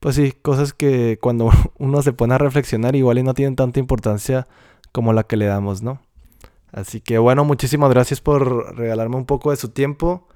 pues 0.00 0.16
sí, 0.16 0.32
cosas 0.32 0.72
que 0.72 1.18
cuando 1.20 1.50
uno 1.78 2.02
se 2.02 2.12
pone 2.12 2.34
a 2.34 2.38
reflexionar 2.38 2.96
igual 2.96 3.18
y 3.18 3.22
no 3.22 3.34
tienen 3.34 3.56
tanta 3.56 3.78
importancia 3.78 4.48
como 4.92 5.12
la 5.12 5.22
que 5.24 5.36
le 5.36 5.46
damos, 5.46 5.82
¿no? 5.82 6.00
Así 6.72 7.00
que 7.00 7.18
bueno, 7.18 7.44
muchísimas 7.44 7.90
gracias 7.90 8.20
por 8.20 8.76
regalarme 8.76 9.16
un 9.16 9.26
poco 9.26 9.52
de 9.52 9.56
su 9.56 9.68
tiempo. 9.70 10.26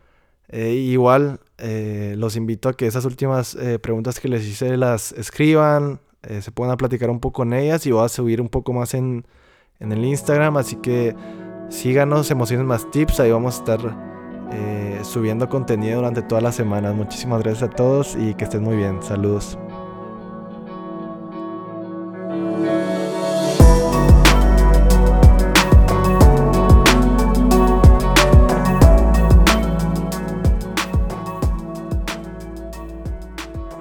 Eh, 0.52 0.72
igual 0.72 1.38
eh, 1.58 2.14
los 2.18 2.34
invito 2.34 2.68
a 2.68 2.74
que 2.74 2.88
esas 2.88 3.04
últimas 3.04 3.54
eh, 3.54 3.78
preguntas 3.78 4.18
que 4.18 4.28
les 4.28 4.44
hice 4.44 4.76
las 4.76 5.12
escriban, 5.12 6.00
se 6.42 6.52
puedan 6.52 6.76
platicar 6.76 7.08
un 7.08 7.18
poco 7.18 7.40
con 7.40 7.54
ellas 7.54 7.86
y 7.86 7.92
voy 7.92 8.04
a 8.04 8.08
subir 8.10 8.42
un 8.42 8.50
poco 8.50 8.74
más 8.74 8.92
en, 8.92 9.24
en 9.78 9.90
el 9.90 10.04
Instagram. 10.04 10.58
Así 10.58 10.76
que 10.76 11.16
síganos, 11.70 12.30
Emociones 12.30 12.66
Más 12.66 12.90
Tips, 12.90 13.20
ahí 13.20 13.30
vamos 13.30 13.56
a 13.56 13.58
estar 13.60 14.10
subiendo 15.02 15.48
contenido 15.48 15.96
durante 15.96 16.20
todas 16.20 16.44
las 16.44 16.56
semanas. 16.56 16.94
Muchísimas 16.94 17.42
gracias 17.42 17.70
a 17.70 17.74
todos 17.74 18.16
y 18.16 18.34
que 18.34 18.44
estén 18.44 18.62
muy 18.62 18.76
bien. 18.76 19.02
Saludos. 19.02 19.56